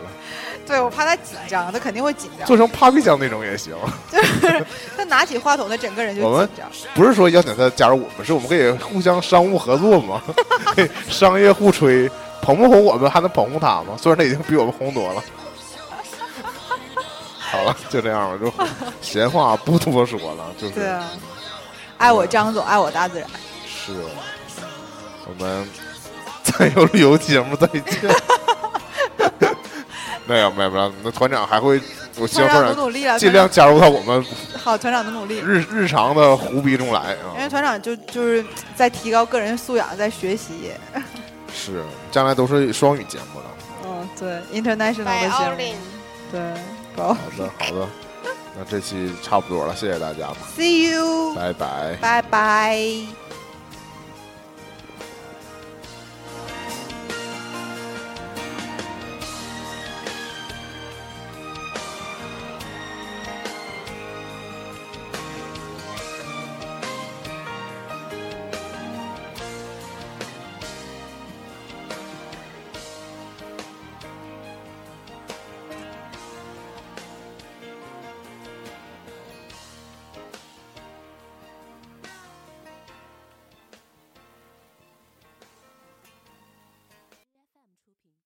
[0.67, 2.45] 对我怕他紧张，他肯定会紧张。
[2.45, 3.73] 做成 Papi 酱那种也行，
[4.11, 4.65] 就是
[4.97, 6.69] 他拿起话筒，他整个人就我们紧张。
[6.93, 10.21] 不是说邀请他加入我们，是我们可以互相商务合作嘛，
[11.09, 12.09] 商业互吹，
[12.41, 13.97] 捧不红我们还能捧红他吗？
[13.97, 15.23] 虽然他已经比我们红多了。
[17.39, 18.53] 好了，就这样吧，就
[19.01, 21.09] 闲话不多说了，就是对啊，
[21.97, 23.29] 爱我张总，爱我大自然。
[23.65, 23.93] 是，
[25.25, 25.65] 我们
[26.43, 27.83] 再有旅游节目再见。
[30.27, 31.79] 没有没有没有，那团长还会，
[32.17, 34.25] 我希望团团长长努努力了，尽量加入到我们
[34.61, 35.39] 好，团长的努力。
[35.39, 37.33] 日日常的胡逼中来啊。
[37.35, 40.71] 因为团长就就是在提高个人素养，在学习。
[41.53, 43.45] 是，将来都是双语节目了。
[43.85, 45.75] 嗯，对，international 的节目。
[46.31, 46.41] 对，
[46.95, 47.87] 好好的，好的，
[48.57, 51.95] 那这期差不多了，谢谢大家吧，，see you，拜拜。
[52.01, 53.26] 拜拜。